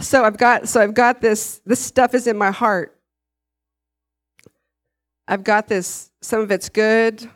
So 0.00 0.24
I've 0.24 0.36
got 0.36 0.68
so 0.68 0.80
I've 0.80 0.94
got 0.94 1.20
this 1.20 1.60
this 1.64 1.80
stuff 1.80 2.14
is 2.14 2.26
in 2.26 2.36
my 2.36 2.50
heart. 2.50 2.96
I've 5.26 5.44
got 5.44 5.68
this 5.68 6.10
some 6.20 6.40
of 6.40 6.50
it's 6.50 6.68
good, 6.68 7.28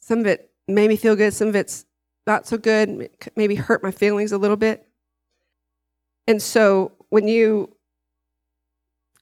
some 0.00 0.20
of 0.20 0.26
it 0.26 0.50
made 0.68 0.88
me 0.88 0.96
feel 0.96 1.16
good, 1.16 1.34
some 1.34 1.48
of 1.48 1.56
it's 1.56 1.84
not 2.26 2.46
so 2.46 2.56
good, 2.56 3.10
maybe 3.34 3.54
hurt 3.54 3.82
my 3.82 3.90
feelings 3.90 4.30
a 4.32 4.38
little 4.38 4.56
bit. 4.56 4.86
And 6.26 6.40
so 6.40 6.92
when 7.08 7.28
you 7.28 7.74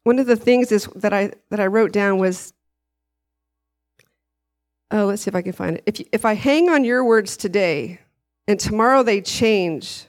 one 0.03 0.19
of 0.19 0.27
the 0.27 0.37
things 0.37 0.73
is 0.73 0.87
that 0.97 1.13
I 1.13 1.33
that 1.51 1.61
I 1.61 1.67
wrote 1.67 1.93
down 1.93 2.19
was 2.19 2.53
oh, 4.91 5.07
let's 5.07 5.23
see 5.23 5.29
if 5.29 5.35
I 5.37 5.43
can 5.43 5.53
find 5.53 5.77
it. 5.77 5.85
If 5.87 6.01
you, 6.01 6.07
if 6.13 6.25
I 6.25 6.35
hang 6.35 6.69
on 6.69 6.85
your 6.85 7.05
words 7.05 7.37
today, 7.37 8.01
and 8.51 8.59
tomorrow 8.59 9.05
they 9.05 9.21
change, 9.21 10.07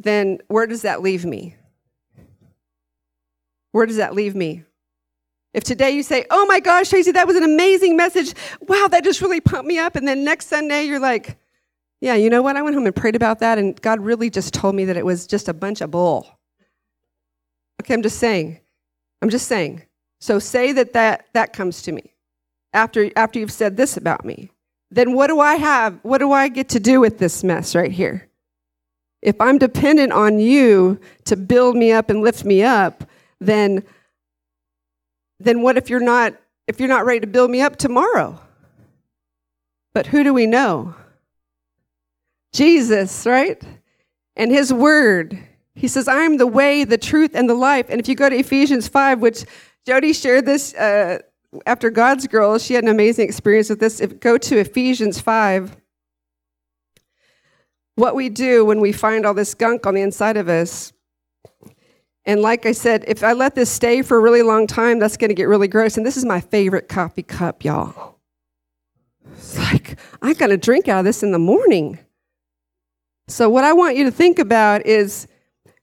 then 0.00 0.38
where 0.48 0.66
does 0.66 0.80
that 0.80 1.02
leave 1.02 1.26
me? 1.26 1.54
Where 3.72 3.84
does 3.84 3.98
that 3.98 4.14
leave 4.14 4.34
me? 4.34 4.64
If 5.52 5.62
today 5.62 5.90
you 5.90 6.02
say, 6.02 6.24
oh 6.30 6.46
my 6.46 6.58
gosh, 6.58 6.88
Tracy, 6.88 7.12
that 7.12 7.26
was 7.26 7.36
an 7.36 7.42
amazing 7.42 7.98
message. 7.98 8.32
Wow, 8.62 8.88
that 8.88 9.04
just 9.04 9.20
really 9.20 9.42
pumped 9.42 9.66
me 9.66 9.78
up. 9.78 9.94
And 9.94 10.08
then 10.08 10.24
next 10.24 10.46
Sunday 10.46 10.84
you're 10.84 10.98
like, 10.98 11.36
yeah, 12.00 12.14
you 12.14 12.30
know 12.30 12.40
what? 12.40 12.56
I 12.56 12.62
went 12.62 12.74
home 12.74 12.86
and 12.86 12.96
prayed 12.96 13.16
about 13.16 13.40
that, 13.40 13.58
and 13.58 13.78
God 13.82 14.00
really 14.00 14.30
just 14.30 14.54
told 14.54 14.74
me 14.74 14.86
that 14.86 14.96
it 14.96 15.04
was 15.04 15.26
just 15.26 15.48
a 15.48 15.54
bunch 15.54 15.82
of 15.82 15.90
bull. 15.90 16.26
Okay, 17.82 17.92
I'm 17.92 18.02
just 18.02 18.18
saying. 18.18 18.58
I'm 19.20 19.28
just 19.28 19.48
saying. 19.48 19.82
So 20.20 20.38
say 20.38 20.72
that 20.72 20.94
that, 20.94 21.26
that 21.34 21.52
comes 21.52 21.82
to 21.82 21.92
me. 21.92 22.14
after 22.72 23.10
after 23.16 23.38
you've 23.38 23.52
said 23.52 23.76
this 23.76 23.96
about 23.96 24.24
me, 24.24 24.50
then 24.90 25.14
what 25.14 25.28
do 25.28 25.40
I 25.40 25.56
have? 25.56 25.98
What 26.02 26.18
do 26.18 26.32
I 26.32 26.48
get 26.48 26.68
to 26.70 26.80
do 26.80 27.00
with 27.00 27.18
this 27.18 27.42
mess 27.42 27.74
right 27.74 27.90
here? 27.90 28.28
If 29.22 29.40
I'm 29.40 29.58
dependent 29.58 30.12
on 30.12 30.38
you 30.38 31.00
to 31.24 31.36
build 31.36 31.76
me 31.76 31.92
up 31.92 32.10
and 32.10 32.22
lift 32.22 32.44
me 32.44 32.62
up, 32.62 33.04
then 33.40 33.82
then 35.38 35.60
what 35.62 35.76
if 35.76 35.90
you're 35.90 36.00
not 36.00 36.34
if 36.66 36.80
you're 36.80 36.88
not 36.88 37.04
ready 37.04 37.20
to 37.20 37.26
build 37.26 37.50
me 37.50 37.60
up 37.60 37.76
tomorrow? 37.76 38.40
But 39.94 40.06
who 40.06 40.22
do 40.22 40.34
we 40.34 40.46
know? 40.46 40.94
Jesus, 42.52 43.26
right? 43.26 43.62
And 44.36 44.50
his 44.50 44.72
word. 44.72 45.38
He 45.74 45.88
says, 45.88 46.08
I 46.08 46.20
am 46.22 46.38
the 46.38 46.46
way, 46.46 46.84
the 46.84 46.98
truth, 46.98 47.32
and 47.34 47.48
the 47.48 47.54
life. 47.54 47.86
And 47.90 48.00
if 48.00 48.08
you 48.08 48.14
go 48.14 48.28
to 48.30 48.36
Ephesians 48.36 48.88
5, 48.88 49.20
which 49.20 49.44
Jody 49.86 50.12
shared 50.12 50.46
this 50.46 50.74
uh, 50.74 51.18
after 51.64 51.90
God's 51.90 52.26
Girl, 52.26 52.58
she 52.58 52.74
had 52.74 52.84
an 52.84 52.90
amazing 52.90 53.26
experience 53.26 53.70
with 53.70 53.80
this. 53.80 54.00
If 54.00 54.20
go 54.20 54.38
to 54.38 54.58
Ephesians 54.58 55.20
5, 55.20 55.76
what 57.96 58.14
we 58.14 58.28
do 58.28 58.64
when 58.64 58.80
we 58.80 58.92
find 58.92 59.26
all 59.26 59.34
this 59.34 59.54
gunk 59.54 59.86
on 59.86 59.94
the 59.94 60.02
inside 60.02 60.36
of 60.36 60.48
us. 60.48 60.92
And 62.24 62.42
like 62.42 62.66
I 62.66 62.72
said, 62.72 63.04
if 63.06 63.22
I 63.22 63.32
let 63.32 63.54
this 63.54 63.70
stay 63.70 64.02
for 64.02 64.18
a 64.18 64.20
really 64.20 64.42
long 64.42 64.66
time, 64.66 64.98
that's 64.98 65.16
going 65.16 65.28
to 65.28 65.34
get 65.34 65.48
really 65.48 65.68
gross. 65.68 65.96
And 65.96 66.04
this 66.04 66.16
is 66.16 66.24
my 66.24 66.40
favorite 66.40 66.88
coffee 66.88 67.22
cup, 67.22 67.64
y'all. 67.64 68.18
It's 69.32 69.56
like, 69.58 69.98
I 70.22 70.34
got 70.34 70.48
to 70.48 70.56
drink 70.56 70.88
out 70.88 71.00
of 71.00 71.04
this 71.04 71.22
in 71.22 71.32
the 71.32 71.38
morning. 71.38 71.98
So, 73.28 73.48
what 73.48 73.64
I 73.64 73.72
want 73.72 73.96
you 73.96 74.04
to 74.04 74.10
think 74.10 74.38
about 74.38 74.86
is 74.86 75.26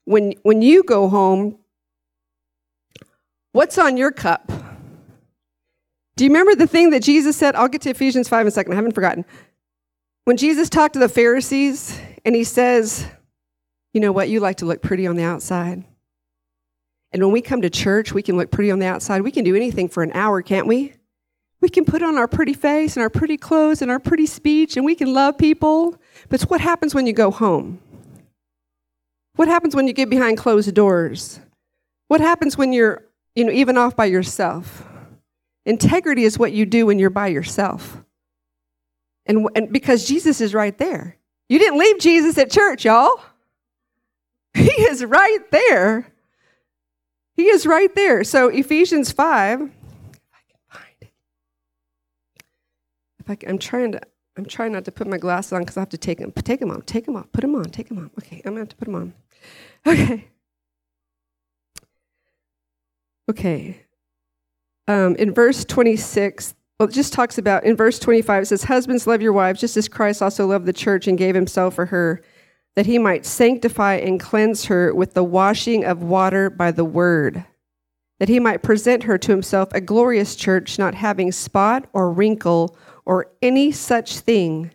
when, 0.04 0.34
when 0.42 0.62
you 0.62 0.82
go 0.82 1.08
home, 1.08 1.58
what's 3.52 3.78
on 3.78 3.96
your 3.96 4.10
cup? 4.10 4.50
Do 6.16 6.24
you 6.24 6.30
remember 6.30 6.54
the 6.54 6.66
thing 6.66 6.90
that 6.90 7.02
Jesus 7.02 7.36
said? 7.36 7.56
I'll 7.56 7.68
get 7.68 7.82
to 7.82 7.90
Ephesians 7.90 8.28
5 8.28 8.42
in 8.42 8.46
a 8.46 8.50
second. 8.50 8.72
I 8.72 8.76
haven't 8.76 8.92
forgotten. 8.92 9.24
When 10.24 10.36
Jesus 10.36 10.68
talked 10.68 10.94
to 10.94 11.00
the 11.00 11.08
Pharisees 11.08 11.98
and 12.24 12.34
he 12.34 12.44
says, 12.44 13.06
You 13.92 14.00
know 14.00 14.12
what? 14.12 14.28
You 14.28 14.40
like 14.40 14.58
to 14.58 14.64
look 14.64 14.80
pretty 14.80 15.06
on 15.06 15.16
the 15.16 15.24
outside. 15.24 15.84
And 17.12 17.22
when 17.22 17.32
we 17.32 17.42
come 17.42 17.62
to 17.62 17.70
church, 17.70 18.12
we 18.12 18.22
can 18.22 18.36
look 18.36 18.50
pretty 18.50 18.70
on 18.70 18.78
the 18.78 18.86
outside. 18.86 19.22
We 19.22 19.30
can 19.30 19.44
do 19.44 19.54
anything 19.54 19.88
for 19.88 20.02
an 20.02 20.12
hour, 20.12 20.42
can't 20.42 20.66
we? 20.66 20.94
We 21.60 21.68
can 21.68 21.84
put 21.84 22.02
on 22.02 22.16
our 22.16 22.28
pretty 22.28 22.54
face 22.54 22.96
and 22.96 23.02
our 23.02 23.10
pretty 23.10 23.36
clothes 23.36 23.82
and 23.82 23.90
our 23.90 24.00
pretty 24.00 24.26
speech 24.26 24.76
and 24.76 24.84
we 24.84 24.94
can 24.94 25.12
love 25.12 25.36
people. 25.38 25.96
But 26.28 26.42
what 26.42 26.60
happens 26.60 26.94
when 26.94 27.06
you 27.06 27.12
go 27.12 27.30
home? 27.30 27.80
What 29.36 29.48
happens 29.48 29.74
when 29.74 29.88
you 29.88 29.92
get 29.92 30.10
behind 30.10 30.38
closed 30.38 30.72
doors? 30.74 31.40
What 32.08 32.20
happens 32.20 32.56
when 32.56 32.72
you're, 32.72 33.04
you 33.34 33.44
know, 33.44 33.52
even 33.52 33.76
off 33.76 33.96
by 33.96 34.04
yourself? 34.04 34.84
Integrity 35.66 36.24
is 36.24 36.38
what 36.38 36.52
you 36.52 36.66
do 36.66 36.86
when 36.86 36.98
you're 36.98 37.10
by 37.10 37.28
yourself. 37.28 38.02
And, 39.26 39.48
and 39.54 39.72
because 39.72 40.06
Jesus 40.06 40.40
is 40.40 40.52
right 40.52 40.76
there. 40.76 41.16
You 41.48 41.58
didn't 41.58 41.78
leave 41.78 41.98
Jesus 41.98 42.36
at 42.38 42.50
church, 42.50 42.84
y'all. 42.84 43.20
He 44.54 44.70
is 44.70 45.04
right 45.04 45.50
there. 45.50 46.06
He 47.36 47.48
is 47.48 47.66
right 47.66 47.92
there. 47.96 48.22
So 48.22 48.48
Ephesians 48.48 49.10
5, 49.10 49.62
if 49.62 49.68
I 50.32 50.42
can 50.46 50.58
find 50.68 50.94
it. 51.00 51.12
If 53.18 53.30
I 53.30 53.34
can, 53.34 53.50
I'm 53.50 53.58
trying 53.58 53.92
to 53.92 54.00
I'm 54.36 54.44
trying 54.44 54.72
not 54.72 54.84
to 54.86 54.92
put 54.92 55.06
my 55.06 55.18
glasses 55.18 55.52
on 55.52 55.62
because 55.62 55.76
I 55.76 55.80
have 55.80 55.88
to 55.90 55.98
take 55.98 56.18
them. 56.18 56.32
Take 56.32 56.60
them 56.60 56.70
off. 56.70 56.86
Take 56.86 57.06
them 57.06 57.16
off. 57.16 57.30
Put 57.32 57.42
them 57.42 57.54
on. 57.54 57.64
Take 57.64 57.88
them 57.88 57.98
on. 57.98 58.10
Okay, 58.18 58.42
I'm 58.44 58.52
gonna 58.52 58.60
have 58.60 58.68
to 58.70 58.76
put 58.76 58.86
them 58.86 58.94
on. 58.94 59.12
Okay. 59.86 60.28
Okay. 63.28 63.83
Um, 64.86 65.16
in 65.16 65.32
verse 65.32 65.64
26, 65.64 66.54
well, 66.78 66.88
it 66.88 66.92
just 66.92 67.12
talks 67.12 67.38
about, 67.38 67.64
in 67.64 67.76
verse 67.76 67.98
25, 67.98 68.42
it 68.42 68.46
says, 68.46 68.64
Husbands, 68.64 69.06
love 69.06 69.22
your 69.22 69.32
wives, 69.32 69.60
just 69.60 69.76
as 69.76 69.88
Christ 69.88 70.20
also 70.20 70.46
loved 70.46 70.66
the 70.66 70.72
church 70.72 71.06
and 71.06 71.16
gave 71.16 71.34
himself 71.34 71.74
for 71.74 71.86
her, 71.86 72.22
that 72.76 72.86
he 72.86 72.98
might 72.98 73.24
sanctify 73.24 73.94
and 73.94 74.20
cleanse 74.20 74.64
her 74.66 74.94
with 74.94 75.14
the 75.14 75.24
washing 75.24 75.84
of 75.84 76.02
water 76.02 76.50
by 76.50 76.70
the 76.70 76.84
word, 76.84 77.44
that 78.18 78.28
he 78.28 78.40
might 78.40 78.62
present 78.62 79.04
her 79.04 79.16
to 79.16 79.30
himself 79.30 79.68
a 79.72 79.80
glorious 79.80 80.34
church, 80.34 80.78
not 80.78 80.94
having 80.94 81.32
spot 81.32 81.86
or 81.92 82.12
wrinkle 82.12 82.76
or 83.06 83.30
any 83.40 83.70
such 83.70 84.18
thing, 84.18 84.70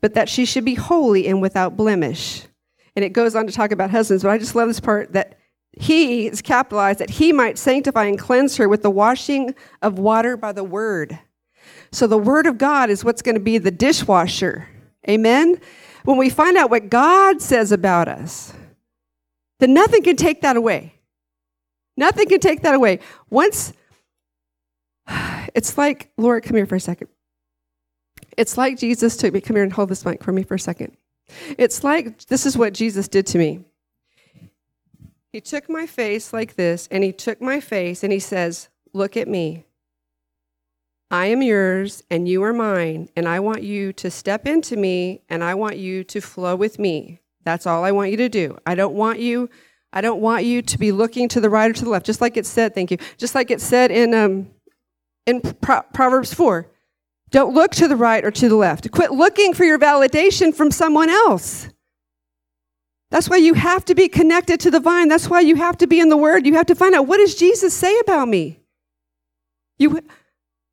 but 0.00 0.14
that 0.14 0.28
she 0.28 0.44
should 0.44 0.64
be 0.64 0.74
holy 0.74 1.26
and 1.28 1.42
without 1.42 1.76
blemish. 1.76 2.44
And 2.96 3.04
it 3.04 3.10
goes 3.10 3.36
on 3.36 3.46
to 3.46 3.52
talk 3.52 3.70
about 3.70 3.90
husbands, 3.90 4.22
but 4.22 4.30
I 4.30 4.38
just 4.38 4.54
love 4.54 4.68
this 4.68 4.80
part 4.80 5.12
that 5.12 5.37
he 5.78 6.26
is 6.26 6.42
capitalized 6.42 6.98
that 6.98 7.10
he 7.10 7.32
might 7.32 7.58
sanctify 7.58 8.04
and 8.04 8.18
cleanse 8.18 8.56
her 8.56 8.68
with 8.68 8.82
the 8.82 8.90
washing 8.90 9.54
of 9.80 9.98
water 9.98 10.36
by 10.36 10.52
the 10.52 10.64
word. 10.64 11.18
So 11.92 12.06
the 12.06 12.18
word 12.18 12.46
of 12.46 12.58
God 12.58 12.90
is 12.90 13.04
what's 13.04 13.22
going 13.22 13.36
to 13.36 13.40
be 13.40 13.58
the 13.58 13.70
dishwasher. 13.70 14.68
Amen. 15.08 15.60
When 16.04 16.18
we 16.18 16.30
find 16.30 16.56
out 16.56 16.70
what 16.70 16.90
God 16.90 17.40
says 17.40 17.72
about 17.72 18.08
us, 18.08 18.52
then 19.60 19.74
nothing 19.74 20.02
can 20.02 20.16
take 20.16 20.42
that 20.42 20.56
away. 20.56 20.94
Nothing 21.96 22.28
can 22.28 22.40
take 22.40 22.62
that 22.62 22.74
away. 22.74 23.00
Once 23.30 23.72
it's 25.54 25.78
like, 25.78 26.10
Lord, 26.16 26.44
come 26.44 26.56
here 26.56 26.66
for 26.66 26.76
a 26.76 26.80
second. 26.80 27.08
It's 28.36 28.56
like 28.56 28.78
Jesus 28.78 29.16
took 29.16 29.32
me, 29.32 29.40
come 29.40 29.56
here 29.56 29.64
and 29.64 29.72
hold 29.72 29.88
this 29.88 30.04
mic 30.04 30.22
for 30.22 30.32
me 30.32 30.42
for 30.42 30.54
a 30.54 30.60
second. 30.60 30.96
It's 31.56 31.84
like 31.84 32.26
this 32.26 32.46
is 32.46 32.56
what 32.56 32.72
Jesus 32.72 33.08
did 33.08 33.26
to 33.28 33.38
me. 33.38 33.64
He 35.32 35.40
took 35.40 35.68
my 35.68 35.86
face 35.86 36.32
like 36.32 36.56
this, 36.56 36.88
and 36.90 37.04
he 37.04 37.12
took 37.12 37.40
my 37.40 37.60
face 37.60 38.02
and 38.02 38.12
he 38.12 38.18
says, 38.18 38.68
Look 38.94 39.16
at 39.16 39.28
me. 39.28 39.64
I 41.10 41.26
am 41.26 41.42
yours 41.42 42.02
and 42.10 42.28
you 42.28 42.42
are 42.42 42.52
mine, 42.52 43.08
and 43.16 43.28
I 43.28 43.40
want 43.40 43.62
you 43.62 43.92
to 43.94 44.10
step 44.10 44.46
into 44.46 44.76
me 44.76 45.22
and 45.28 45.42
I 45.42 45.54
want 45.54 45.76
you 45.76 46.04
to 46.04 46.20
flow 46.20 46.56
with 46.56 46.78
me. 46.78 47.20
That's 47.44 47.66
all 47.66 47.84
I 47.84 47.92
want 47.92 48.10
you 48.10 48.16
to 48.18 48.28
do. 48.28 48.58
I 48.66 48.74
don't 48.74 48.94
want 48.94 49.20
you 49.20 49.48
I 49.92 50.00
don't 50.02 50.20
want 50.20 50.44
you 50.44 50.60
to 50.60 50.78
be 50.78 50.92
looking 50.92 51.28
to 51.28 51.40
the 51.40 51.48
right 51.48 51.70
or 51.70 51.74
to 51.74 51.84
the 51.84 51.90
left, 51.90 52.04
just 52.04 52.20
like 52.20 52.36
it 52.36 52.44
said, 52.44 52.74
thank 52.74 52.90
you. 52.90 52.98
Just 53.16 53.34
like 53.34 53.50
it 53.50 53.60
said 53.60 53.90
in 53.90 54.12
um 54.14 54.50
in 55.26 55.40
Pro- 55.40 55.82
Proverbs 55.94 56.32
4. 56.34 56.66
Don't 57.30 57.54
look 57.54 57.72
to 57.72 57.88
the 57.88 57.96
right 57.96 58.24
or 58.24 58.30
to 58.30 58.48
the 58.48 58.56
left. 58.56 58.90
Quit 58.90 59.12
looking 59.12 59.52
for 59.52 59.64
your 59.64 59.78
validation 59.78 60.54
from 60.54 60.70
someone 60.70 61.10
else. 61.10 61.68
That's 63.10 63.28
why 63.28 63.36
you 63.36 63.54
have 63.54 63.84
to 63.86 63.94
be 63.94 64.08
connected 64.08 64.60
to 64.60 64.70
the 64.70 64.80
vine. 64.80 65.08
That's 65.08 65.28
why 65.28 65.40
you 65.40 65.56
have 65.56 65.78
to 65.78 65.86
be 65.86 65.98
in 66.00 66.08
the 66.08 66.16
word. 66.16 66.46
You 66.46 66.54
have 66.54 66.66
to 66.66 66.74
find 66.74 66.94
out 66.94 67.06
what 67.06 67.16
does 67.18 67.34
Jesus 67.34 67.74
say 67.74 67.98
about 68.00 68.28
me? 68.28 68.60
You 69.78 70.00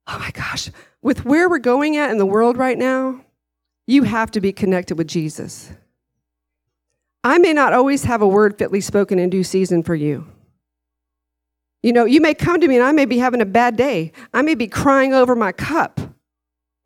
Oh 0.08 0.20
my 0.20 0.32
gosh, 0.32 0.70
with 1.02 1.26
where 1.26 1.50
we're 1.50 1.60
going 1.60 1.98
at 1.98 2.12
in 2.12 2.18
the 2.18 2.26
world 2.26 2.58
right 2.58 2.78
now, 2.78 3.22
you 3.88 4.04
have 4.04 4.32
to 4.32 4.42
be 4.42 4.52
connected 4.52 4.98
with 4.98 5.08
Jesus. 5.08 5.72
I 7.24 7.40
may 7.40 7.54
not 7.54 7.74
always 7.74 8.04
have 8.04 8.22
a 8.22 8.28
word 8.28 8.58
fitly 8.58 8.82
spoken 8.82 9.18
in 9.18 9.30
due 9.30 9.44
season 9.44 9.82
for 9.82 9.96
you. 9.96 10.28
You 11.82 11.94
know, 11.94 12.06
you 12.06 12.22
may 12.22 12.34
come 12.34 12.62
to 12.62 12.68
me 12.68 12.76
and 12.76 12.84
I 12.84 12.92
may 12.92 13.06
be 13.06 13.18
having 13.18 13.42
a 13.42 13.46
bad 13.46 13.78
day. 13.78 14.12
I 14.34 14.42
may 14.42 14.56
be 14.56 14.68
crying 14.68 15.14
over 15.14 15.36
my 15.36 15.52
cup. 15.52 16.00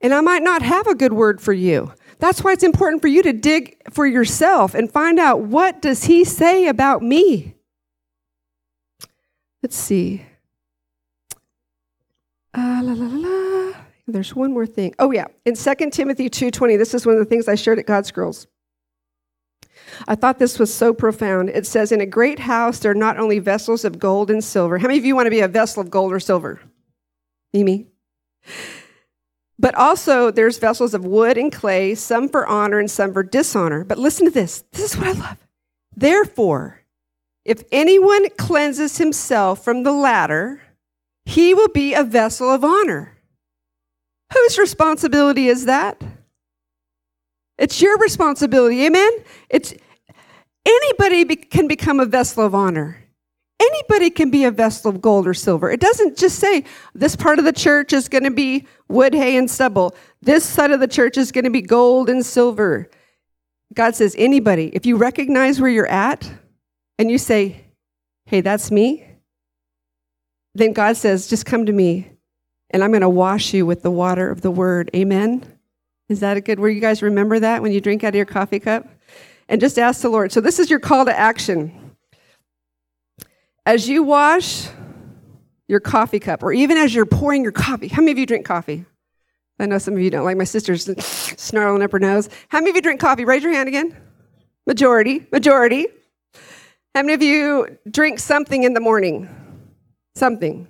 And 0.01 0.13
I 0.13 0.21
might 0.21 0.43
not 0.43 0.61
have 0.61 0.87
a 0.87 0.95
good 0.95 1.11
word 1.11 1.41
for 1.41 1.51
you. 1.51 1.93
That's 2.19 2.43
why 2.43 2.51
it's 2.51 2.63
important 2.63 3.01
for 3.01 3.07
you 3.07 3.23
to 3.23 3.33
dig 3.33 3.77
for 3.91 4.05
yourself 4.05 4.75
and 4.75 4.91
find 4.91 5.19
out 5.19 5.41
what 5.41 5.81
does 5.81 6.03
he 6.03 6.25
say 6.25 6.67
about 6.67 7.01
me? 7.01 7.55
Let's 9.63 9.77
see. 9.77 10.25
Uh, 12.53 12.81
la, 12.83 12.93
la, 12.93 13.07
la. 13.07 13.73
There's 14.07 14.35
one 14.35 14.53
more 14.53 14.65
thing. 14.65 14.95
Oh 14.99 15.11
yeah, 15.11 15.25
in 15.45 15.55
2 15.55 15.91
Timothy 15.91 16.29
2:20, 16.29 16.77
this 16.77 16.93
is 16.93 17.05
one 17.05 17.15
of 17.15 17.19
the 17.19 17.25
things 17.25 17.47
I 17.47 17.55
shared 17.55 17.79
at 17.79 17.85
God's 17.85 18.11
Girls. 18.11 18.47
I 20.07 20.15
thought 20.15 20.39
this 20.39 20.59
was 20.59 20.73
so 20.73 20.93
profound. 20.93 21.49
It 21.49 21.65
says, 21.65 21.91
"In 21.91 22.01
a 22.01 22.05
great 22.05 22.39
house 22.39 22.79
there 22.79 22.91
are 22.91 22.95
not 22.95 23.17
only 23.17 23.39
vessels 23.39 23.85
of 23.85 23.99
gold 23.99 24.31
and 24.31 24.43
silver. 24.43 24.77
How 24.77 24.87
many 24.87 24.99
of 24.99 25.05
you 25.05 25.15
want 25.15 25.27
to 25.27 25.31
be 25.31 25.41
a 25.41 25.47
vessel 25.47 25.81
of 25.81 25.89
gold 25.89 26.11
or 26.11 26.19
silver? 26.19 26.59
Mimi. 27.53 27.87
But 29.59 29.75
also 29.75 30.31
there's 30.31 30.57
vessels 30.57 30.93
of 30.93 31.03
wood 31.05 31.37
and 31.37 31.51
clay, 31.51 31.93
some 31.93 32.29
for 32.29 32.47
honor 32.47 32.79
and 32.79 32.89
some 32.89 33.13
for 33.13 33.23
dishonor. 33.23 33.83
But 33.83 33.97
listen 33.97 34.25
to 34.25 34.31
this. 34.31 34.63
This 34.71 34.93
is 34.93 34.97
what 34.97 35.07
I 35.07 35.11
love. 35.11 35.37
Therefore, 35.95 36.81
if 37.43 37.63
anyone 37.71 38.29
cleanses 38.37 38.97
himself 38.97 39.63
from 39.63 39.83
the 39.83 39.91
latter, 39.91 40.61
he 41.25 41.53
will 41.53 41.67
be 41.67 41.93
a 41.93 42.03
vessel 42.03 42.49
of 42.49 42.63
honor. 42.63 43.17
Whose 44.33 44.57
responsibility 44.57 45.47
is 45.47 45.65
that? 45.65 46.01
It's 47.57 47.81
your 47.81 47.97
responsibility. 47.97 48.85
Amen? 48.85 49.11
It's 49.49 49.73
anybody 50.65 51.25
be, 51.25 51.35
can 51.35 51.67
become 51.67 51.99
a 51.99 52.05
vessel 52.05 52.45
of 52.45 52.55
honor. 52.55 52.98
Anybody 53.59 54.09
can 54.09 54.29
be 54.29 54.45
a 54.45 54.51
vessel 54.51 54.89
of 54.89 55.01
gold 55.01 55.27
or 55.27 55.33
silver. 55.33 55.69
It 55.69 55.81
doesn't 55.81 56.17
just 56.17 56.39
say 56.39 56.63
this 56.95 57.15
part 57.15 57.39
of 57.39 57.45
the 57.45 57.51
church 57.51 57.91
is 57.91 58.07
going 58.07 58.23
to 58.23 58.31
be 58.31 58.65
wood, 58.87 59.13
hay, 59.13 59.35
and 59.35 59.51
stubble. 59.51 59.95
This 60.21 60.45
side 60.45 60.71
of 60.71 60.79
the 60.79 60.87
church 60.87 61.17
is 61.17 61.31
going 61.31 61.43
to 61.43 61.49
be 61.49 61.61
gold 61.61 62.09
and 62.09 62.25
silver. 62.25 62.89
God 63.73 63.95
says, 63.95 64.15
anybody, 64.17 64.71
if 64.73 64.85
you 64.85 64.95
recognize 64.95 65.59
where 65.59 65.69
you're 65.69 65.87
at 65.87 66.31
and 66.97 67.11
you 67.11 67.17
say, 67.17 67.65
hey, 68.25 68.41
that's 68.41 68.71
me, 68.71 69.05
then 70.55 70.73
God 70.73 70.95
says, 70.95 71.27
just 71.27 71.45
come 71.45 71.65
to 71.65 71.73
me 71.73 72.09
and 72.71 72.83
I'm 72.83 72.91
going 72.91 73.01
to 73.01 73.09
wash 73.09 73.53
you 73.53 73.65
with 73.65 73.81
the 73.81 73.91
water 73.91 74.29
of 74.29 74.41
the 74.41 74.51
word. 74.51 74.89
Amen. 74.95 75.45
Is 76.07 76.21
that 76.21 76.37
a 76.37 76.41
good 76.41 76.59
where 76.59 76.69
you 76.69 76.81
guys 76.81 77.01
remember 77.01 77.39
that 77.39 77.61
when 77.61 77.71
you 77.71 77.81
drink 77.81 78.03
out 78.03 78.09
of 78.09 78.15
your 78.15 78.25
coffee 78.25 78.59
cup? 78.59 78.87
And 79.47 79.59
just 79.59 79.79
ask 79.79 80.01
the 80.01 80.09
Lord. 80.09 80.31
So 80.31 80.41
this 80.41 80.59
is 80.59 80.69
your 80.69 80.79
call 80.79 81.05
to 81.05 81.17
action. 81.17 81.88
As 83.65 83.87
you 83.87 84.03
wash 84.03 84.67
your 85.67 85.79
coffee 85.79 86.19
cup, 86.19 86.43
or 86.43 86.51
even 86.51 86.77
as 86.77 86.93
you're 86.93 87.05
pouring 87.05 87.43
your 87.43 87.51
coffee, 87.51 87.87
how 87.87 88.01
many 88.01 88.11
of 88.11 88.17
you 88.17 88.25
drink 88.25 88.45
coffee? 88.45 88.85
I 89.59 89.65
know 89.65 89.77
some 89.77 89.93
of 89.93 89.99
you 89.99 90.09
don't. 90.09 90.23
Like 90.23 90.37
my 90.37 90.45
sister's 90.45 90.89
snarling 91.03 91.83
up 91.83 91.91
her 91.91 91.99
nose. 91.99 92.29
How 92.47 92.59
many 92.59 92.71
of 92.71 92.75
you 92.77 92.81
drink 92.81 92.99
coffee? 92.99 93.25
Raise 93.25 93.43
your 93.43 93.51
hand 93.51 93.67
again. 93.67 93.95
Majority. 94.65 95.27
Majority. 95.31 95.87
How 96.95 97.01
many 97.01 97.13
of 97.13 97.21
you 97.21 97.77
drink 97.89 98.19
something 98.19 98.63
in 98.63 98.73
the 98.73 98.79
morning? 98.79 99.29
Something. 100.15 100.67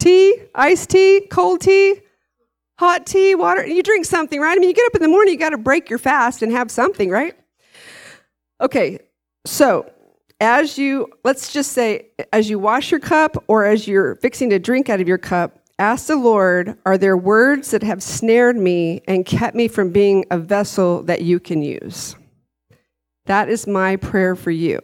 Tea, 0.00 0.36
iced 0.54 0.90
tea, 0.90 1.26
cold 1.30 1.60
tea, 1.60 2.00
hot 2.78 3.06
tea, 3.06 3.34
water. 3.34 3.64
You 3.64 3.82
drink 3.82 4.04
something, 4.04 4.40
right? 4.40 4.56
I 4.56 4.60
mean, 4.60 4.68
you 4.68 4.74
get 4.74 4.86
up 4.86 4.96
in 4.96 5.02
the 5.02 5.08
morning, 5.08 5.34
you 5.34 5.38
got 5.38 5.50
to 5.50 5.58
break 5.58 5.88
your 5.88 5.98
fast 5.98 6.42
and 6.42 6.50
have 6.52 6.70
something, 6.70 7.08
right? 7.08 7.34
Okay, 8.60 8.98
so 9.46 9.90
as 10.40 10.78
you, 10.78 11.08
let's 11.24 11.52
just 11.52 11.72
say, 11.72 12.08
as 12.32 12.50
you 12.50 12.58
wash 12.58 12.90
your 12.90 13.00
cup 13.00 13.42
or 13.46 13.64
as 13.64 13.86
you're 13.86 14.16
fixing 14.16 14.50
to 14.50 14.58
drink 14.58 14.88
out 14.88 15.00
of 15.00 15.08
your 15.08 15.18
cup, 15.18 15.58
ask 15.78 16.06
the 16.06 16.16
Lord, 16.16 16.76
are 16.84 16.98
there 16.98 17.16
words 17.16 17.70
that 17.70 17.82
have 17.82 18.02
snared 18.02 18.56
me 18.56 19.02
and 19.06 19.24
kept 19.24 19.54
me 19.56 19.68
from 19.68 19.90
being 19.90 20.24
a 20.30 20.38
vessel 20.38 21.02
that 21.04 21.22
you 21.22 21.40
can 21.40 21.62
use? 21.62 22.16
That 23.26 23.48
is 23.48 23.66
my 23.66 23.96
prayer 23.96 24.36
for 24.36 24.50
you. 24.50 24.80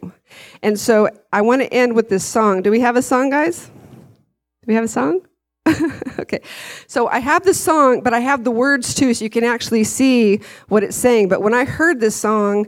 And 0.63 0.79
so 0.79 1.09
I 1.31 1.41
want 1.41 1.61
to 1.61 1.71
end 1.71 1.95
with 1.95 2.09
this 2.09 2.25
song. 2.25 2.61
Do 2.61 2.71
we 2.71 2.79
have 2.79 2.95
a 2.95 3.01
song, 3.01 3.29
guys? 3.29 3.67
Do 3.67 4.67
we 4.67 4.73
have 4.73 4.83
a 4.83 4.87
song? 4.87 5.21
okay. 6.19 6.41
So 6.87 7.07
I 7.07 7.19
have 7.19 7.43
the 7.43 7.53
song, 7.53 8.01
but 8.01 8.13
I 8.13 8.19
have 8.19 8.43
the 8.43 8.51
words 8.51 8.95
too, 8.95 9.13
so 9.13 9.23
you 9.23 9.29
can 9.29 9.43
actually 9.43 9.83
see 9.83 10.41
what 10.69 10.83
it's 10.83 10.95
saying. 10.95 11.27
But 11.27 11.41
when 11.43 11.53
I 11.53 11.65
heard 11.65 11.99
this 11.99 12.15
song, 12.15 12.67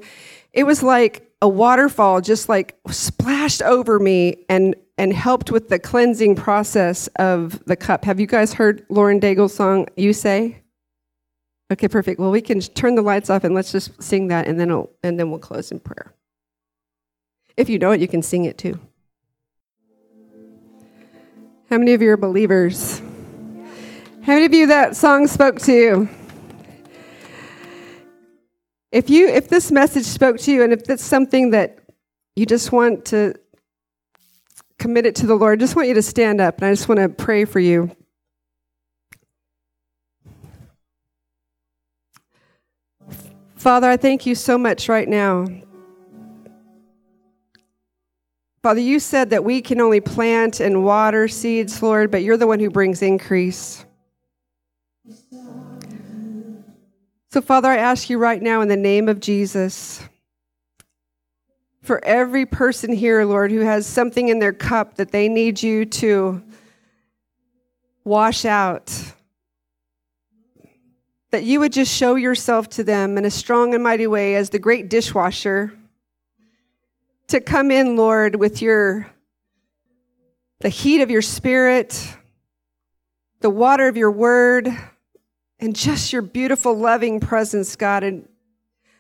it 0.52 0.66
was 0.66 0.84
like 0.84 1.33
a 1.44 1.48
waterfall 1.48 2.22
just 2.22 2.48
like 2.48 2.74
splashed 2.90 3.62
over 3.64 4.00
me 4.00 4.46
and 4.48 4.76
and 4.98 5.12
helped 5.12 5.52
with 5.52 5.68
the 5.68 5.78
cleansing 5.78 6.36
process 6.36 7.08
of 7.18 7.62
the 7.66 7.76
cup. 7.76 8.06
Have 8.06 8.18
you 8.18 8.28
guys 8.28 8.54
heard 8.54 8.86
Lauren 8.90 9.20
Daigle's 9.20 9.54
song, 9.54 9.88
You 9.98 10.14
Say? 10.14 10.62
Okay, 11.70 11.90
perfect. 11.90 12.18
Well, 12.18 12.32
we 12.32 12.42
can 12.42 12.62
turn 12.62 12.96
the 12.96 13.02
lights 13.02 13.30
off 13.30 13.44
and 13.44 13.54
let's 13.54 13.74
just 13.74 14.02
sing 14.02 14.30
that 14.30 14.48
and 14.48 14.58
then 14.58 14.70
will 14.70 14.90
and 15.04 15.20
then 15.20 15.32
we'll 15.32 15.40
close 15.40 15.70
in 15.70 15.82
prayer. 15.82 16.14
If 17.58 17.68
you 17.68 17.78
know 17.78 17.92
it, 17.92 18.00
you 18.00 18.08
can 18.08 18.22
sing 18.22 18.46
it 18.46 18.58
too. 18.58 18.80
How 21.70 21.78
many 21.78 21.94
of 21.94 22.02
you 22.02 22.10
are 22.12 22.18
believers? 22.18 23.00
How 24.22 24.34
many 24.34 24.46
of 24.46 24.54
you 24.54 24.68
that 24.68 24.96
song 24.96 25.28
spoke 25.28 25.60
to 25.62 25.74
you? 25.74 26.10
If 28.94 29.10
you 29.10 29.28
if 29.28 29.50
this 29.50 29.72
message 29.72 30.06
spoke 30.06 30.38
to 30.42 30.52
you 30.52 30.62
and 30.62 30.72
if 30.72 30.88
it's 30.88 31.04
something 31.04 31.50
that 31.50 31.80
you 32.36 32.46
just 32.46 32.72
want 32.72 33.06
to 33.06 33.34
commit 34.78 35.08
it 35.08 35.16
to 35.16 35.26
the 35.26 35.34
Lord, 35.34 35.58
I 35.58 35.60
just 35.60 35.76
want 35.76 35.88
you 35.88 35.96
to 35.96 36.02
stand 36.04 36.40
up 36.40 36.60
and 36.60 36.68
I 36.68 36.72
just 36.74 36.88
want 36.88 37.00
to 37.00 37.10
pray 37.10 37.46
for 37.46 37.60
you. 37.60 37.90
Father, 43.56 43.90
I 43.90 43.98
thank 43.98 44.28
you 44.28 44.36
so 44.36 44.60
much 44.60 44.88
right 44.88 45.10
now. 45.10 45.48
Father, 48.62 48.80
you 48.80 49.00
said 49.00 49.32
that 49.32 49.44
we 49.44 49.60
can 49.64 49.82
only 49.82 50.02
plant 50.02 50.60
and 50.60 50.86
water 50.86 51.28
seeds, 51.28 51.82
Lord, 51.82 52.12
but 52.12 52.22
you're 52.22 52.38
the 52.38 52.46
one 52.46 52.60
who 52.60 52.70
brings 52.70 53.02
increase. 53.02 53.86
So, 57.34 57.42
Father, 57.42 57.68
I 57.68 57.78
ask 57.78 58.12
you 58.12 58.20
right 58.20 58.40
now 58.40 58.62
in 58.62 58.68
the 58.68 58.78
name 58.78 59.10
of 59.10 59.20
Jesus, 59.20 60.04
for 61.82 62.00
every 62.06 62.46
person 62.46 62.94
here, 62.94 63.26
Lord, 63.26 63.50
who 63.50 63.62
has 63.62 63.88
something 63.88 64.30
in 64.30 64.38
their 64.38 64.54
cup 64.54 64.98
that 64.98 65.12
they 65.12 65.28
need 65.30 65.64
you 65.64 65.86
to 65.86 66.44
wash 68.04 68.46
out, 68.46 68.94
that 71.32 71.42
you 71.42 71.60
would 71.60 71.74
just 71.74 71.92
show 71.92 72.14
yourself 72.14 72.70
to 72.70 72.84
them 72.84 73.18
in 73.18 73.26
a 73.26 73.32
strong 73.32 73.74
and 73.74 73.84
mighty 73.84 74.06
way 74.06 74.36
as 74.36 74.52
the 74.52 74.60
great 74.60 74.88
dishwasher 74.88 75.74
to 77.30 77.42
come 77.42 77.72
in, 77.72 77.96
Lord, 77.96 78.36
with 78.36 78.62
your 78.62 79.12
the 80.60 80.70
heat 80.70 81.02
of 81.02 81.10
your 81.10 81.24
spirit, 81.24 82.16
the 83.40 83.50
water 83.50 83.88
of 83.88 83.98
your 83.98 84.12
word, 84.12 84.72
and 85.64 85.74
just 85.74 86.12
your 86.12 86.22
beautiful, 86.22 86.78
loving 86.78 87.22
presence, 87.22 87.78
God, 87.78 88.04
and 88.04 88.28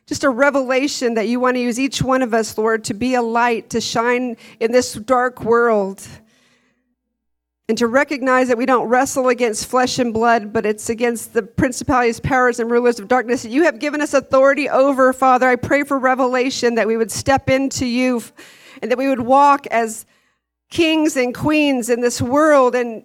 just 0.05 0.23
a 0.23 0.29
revelation 0.29 1.15
that 1.15 1.27
you 1.27 1.37
want 1.41 1.57
to 1.57 1.61
use 1.61 1.77
each 1.77 2.01
one 2.01 2.21
of 2.21 2.33
us, 2.33 2.57
Lord, 2.57 2.85
to 2.85 2.93
be 2.93 3.15
a 3.15 3.21
light, 3.21 3.69
to 3.71 3.81
shine 3.81 4.37
in 4.61 4.71
this 4.71 4.93
dark 4.93 5.43
world. 5.43 6.07
And 7.67 7.77
to 7.77 7.87
recognize 7.87 8.47
that 8.47 8.57
we 8.57 8.65
don't 8.65 8.87
wrestle 8.87 9.27
against 9.27 9.67
flesh 9.67 9.99
and 9.99 10.13
blood, 10.13 10.53
but 10.53 10.65
it's 10.65 10.89
against 10.89 11.33
the 11.33 11.43
principalities, 11.43 12.21
powers, 12.21 12.59
and 12.59 12.71
rulers 12.71 12.97
of 12.97 13.09
darkness 13.09 13.43
that 13.43 13.51
you 13.51 13.63
have 13.63 13.79
given 13.79 13.99
us 13.99 14.13
authority 14.13 14.69
over, 14.69 15.11
Father. 15.11 15.47
I 15.47 15.57
pray 15.57 15.83
for 15.83 15.99
revelation 15.99 16.75
that 16.75 16.87
we 16.87 16.95
would 16.95 17.11
step 17.11 17.49
into 17.49 17.85
you 17.85 18.21
and 18.81 18.89
that 18.89 18.97
we 18.97 19.09
would 19.09 19.21
walk 19.21 19.67
as 19.67 20.05
kings 20.69 21.17
and 21.17 21.35
queens 21.35 21.89
in 21.89 21.99
this 21.99 22.21
world 22.21 22.73
and 22.73 23.03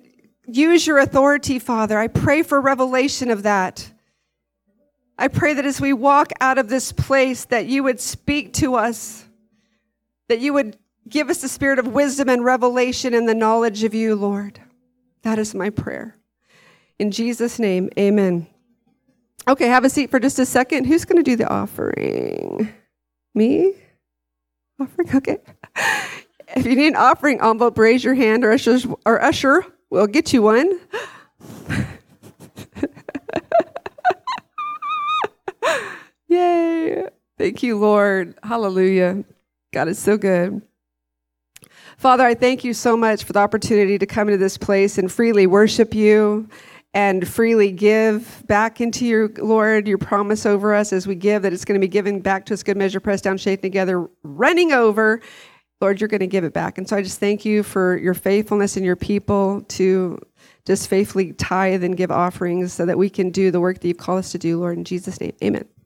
use 0.49 0.87
your 0.87 0.99
authority, 0.99 1.59
Father. 1.59 1.99
I 1.99 2.09
pray 2.09 2.43
for 2.43 2.61
revelation 2.61 3.31
of 3.31 3.45
that. 3.45 3.93
I 5.19 5.29
pray 5.29 5.55
that 5.55 5.65
as 5.65 5.81
we 5.81 5.93
walk 5.93 6.33
out 6.41 6.59
of 6.59 6.69
this 6.69 6.93
place 6.93 7.45
that 7.47 7.67
you 7.67 7.83
would 7.83 8.01
speak 8.01 8.53
to 8.55 8.75
us, 8.75 9.25
that 10.29 10.41
you 10.41 10.53
would 10.53 10.77
Give 11.09 11.31
us 11.31 11.41
the 11.41 11.49
spirit 11.49 11.79
of 11.79 11.89
wisdom 11.89 12.29
and 12.29 12.45
revelation 12.45 13.15
and 13.15 13.29
the 13.29 13.35
knowledge 13.35 13.83
of 13.85 13.95
you, 13.95 14.15
Lord. 14.15 14.61
That 15.23 15.39
is 15.39 15.55
my 15.55 15.71
prayer. 15.71 16.17
In 16.99 17.11
Jesus' 17.11 17.59
name, 17.59 17.89
amen. 17.99 18.47
Okay, 19.47 19.69
have 19.69 19.85
a 19.85 19.91
seat 19.91 20.11
for 20.11 20.21
just 20.21 20.39
a 20.39 20.45
second. 20.45 20.85
Who's 20.85 21.05
going 21.05 21.17
to 21.17 21.23
do 21.23 21.37
the 21.37 21.49
offering? 21.49 22.73
Me? 23.35 23.75
Offering? 24.81 25.17
Okay. 25.17 25.39
If 26.57 26.65
you 26.65 26.77
need 26.77 26.89
an 26.89 26.97
offering 26.97 27.43
envelope, 27.43 27.77
raise 27.77 28.03
your 28.03 28.15
hand, 28.15 28.43
or 28.43 28.53
usher, 28.53 28.79
or 29.05 29.23
usher 29.23 29.67
will 29.91 30.07
get 30.07 30.33
you 30.33 30.43
one. 30.43 30.81
Yay. 36.29 37.07
Thank 37.39 37.63
you, 37.63 37.79
Lord. 37.79 38.35
Hallelujah. 38.43 39.25
God 39.73 39.89
is 39.89 39.99
so 39.99 40.17
good. 40.17 40.63
Father, 41.97 42.25
I 42.25 42.35
thank 42.35 42.65
you 42.65 42.75
so 42.75 42.97
much 42.97 43.25
for 43.25 43.33
the 43.33 43.41
opportunity 43.41 43.99
to 43.99 44.07
come 44.07 44.29
into 44.29 44.39
this 44.39 44.57
place 44.57 44.99
and 44.99 45.11
freely 45.11 45.47
worship 45.47 45.95
you 45.95 46.49
and 46.95 47.27
freely 47.29 47.71
give 47.73 48.43
back 48.47 48.81
into 48.81 49.05
your 49.05 49.29
Lord 49.39 49.87
your 49.87 49.99
promise 49.99 50.47
over 50.47 50.75
us 50.75 50.93
as 50.93 51.07
we 51.07 51.15
give 51.15 51.43
that 51.43 51.53
it's 51.53 51.65
going 51.65 51.79
to 51.79 51.85
be 51.85 51.91
given 51.91 52.21
back 52.21 52.47
to 52.47 52.55
us 52.55 52.63
good 52.63 52.77
measure 52.77 53.01
pressed 53.01 53.25
down 53.25 53.37
shaken 53.37 53.63
together 53.63 54.09
running 54.23 54.73
over 54.73 55.21
Lord 55.81 56.01
you're 56.01 56.09
going 56.09 56.21
to 56.21 56.27
give 56.27 56.45
it 56.45 56.53
back. 56.53 56.79
And 56.79 56.89
so 56.89 56.97
I 56.97 57.03
just 57.03 57.21
thank 57.21 57.45
you 57.45 57.63
for 57.63 57.97
your 57.97 58.15
faithfulness 58.15 58.77
and 58.77 58.85
your 58.85 58.97
people 58.97 59.63
to 59.69 60.19
just 60.67 60.89
faithfully 60.89 61.33
tithe 61.33 61.85
and 61.85 61.97
give 61.97 62.11
offerings 62.11 62.73
so 62.73 62.85
that 62.85 62.99
we 62.99 63.09
can 63.09 63.31
do 63.31 63.51
the 63.51 63.61
work 63.61 63.81
that 63.81 63.89
you've 63.89 63.99
called 63.99 64.19
us 64.19 64.33
to 64.33 64.39
do 64.39 64.59
Lord 64.59 64.77
in 64.77 64.85
Jesus 64.85 65.21
name. 65.21 65.35
Amen 65.43 65.78